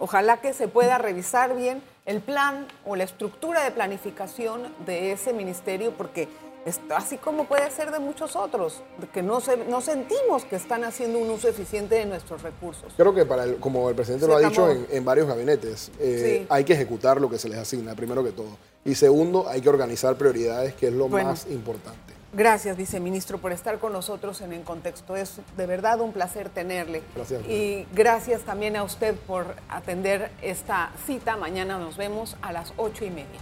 Ojalá 0.00 0.40
que 0.40 0.52
se 0.54 0.68
pueda 0.68 0.96
revisar 0.96 1.56
bien 1.56 1.82
el 2.06 2.20
plan 2.20 2.68
o 2.86 2.94
la 2.94 3.02
estructura 3.02 3.64
de 3.64 3.72
planificación 3.72 4.62
de 4.86 5.10
ese 5.10 5.32
ministerio, 5.32 5.92
porque 5.92 6.28
así 6.94 7.16
como 7.16 7.46
puede 7.46 7.68
ser 7.72 7.90
de 7.90 7.98
muchos 7.98 8.36
otros, 8.36 8.82
que 9.12 9.22
no, 9.22 9.40
no 9.68 9.80
sentimos 9.80 10.44
que 10.44 10.54
están 10.54 10.84
haciendo 10.84 11.18
un 11.18 11.28
uso 11.30 11.48
eficiente 11.48 11.96
de 11.96 12.06
nuestros 12.06 12.42
recursos. 12.42 12.92
Creo 12.96 13.12
que, 13.12 13.24
para 13.26 13.54
como 13.54 13.88
el 13.88 13.96
presidente 13.96 14.28
lo 14.28 14.36
ha 14.36 14.40
dicho 14.40 14.68
en, 14.70 15.04
varios 15.04 15.26
gabinetes, 15.26 15.90
eh, 15.98 16.46
hay 16.48 16.62
que 16.62 16.74
ejecutar 16.74 17.20
lo 17.20 17.28
que 17.28 17.38
se 17.38 17.48
les 17.48 17.58
asigna, 17.58 17.96
primero 17.96 18.22
que 18.22 18.30
todo. 18.30 18.56
Y 18.84 18.94
segundo, 18.94 19.48
hay 19.48 19.60
que 19.60 19.68
organizar 19.68 20.16
prioridades, 20.16 20.74
que 20.74 20.86
es 20.86 20.92
lo 20.92 21.08
más 21.08 21.46
importante. 21.50 22.17
Gracias, 22.32 22.76
viceministro, 22.76 23.38
por 23.38 23.52
estar 23.52 23.78
con 23.78 23.92
nosotros 23.92 24.42
en 24.42 24.52
el 24.52 24.62
contexto. 24.62 25.16
Es 25.16 25.40
de 25.56 25.66
verdad 25.66 26.00
un 26.00 26.12
placer 26.12 26.50
tenerle. 26.50 27.02
Gracias. 27.14 27.42
Y 27.48 27.86
gracias 27.94 28.42
también 28.42 28.76
a 28.76 28.82
usted 28.82 29.14
por 29.14 29.56
atender 29.68 30.30
esta 30.42 30.90
cita. 31.06 31.36
Mañana 31.36 31.78
nos 31.78 31.96
vemos 31.96 32.36
a 32.42 32.52
las 32.52 32.74
ocho 32.76 33.04
y 33.04 33.10
media. 33.10 33.40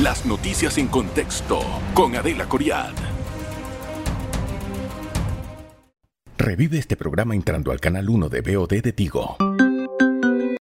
Las 0.00 0.24
noticias 0.24 0.78
en 0.78 0.88
contexto 0.88 1.60
con 1.94 2.16
Adela 2.16 2.48
Coriad. 2.48 2.92
Revive 6.38 6.78
este 6.78 6.96
programa 6.96 7.34
entrando 7.34 7.70
al 7.70 7.80
canal 7.80 8.08
1 8.08 8.28
de 8.28 8.40
BOD 8.40 8.82
de 8.82 8.92
Tigo. 8.92 9.36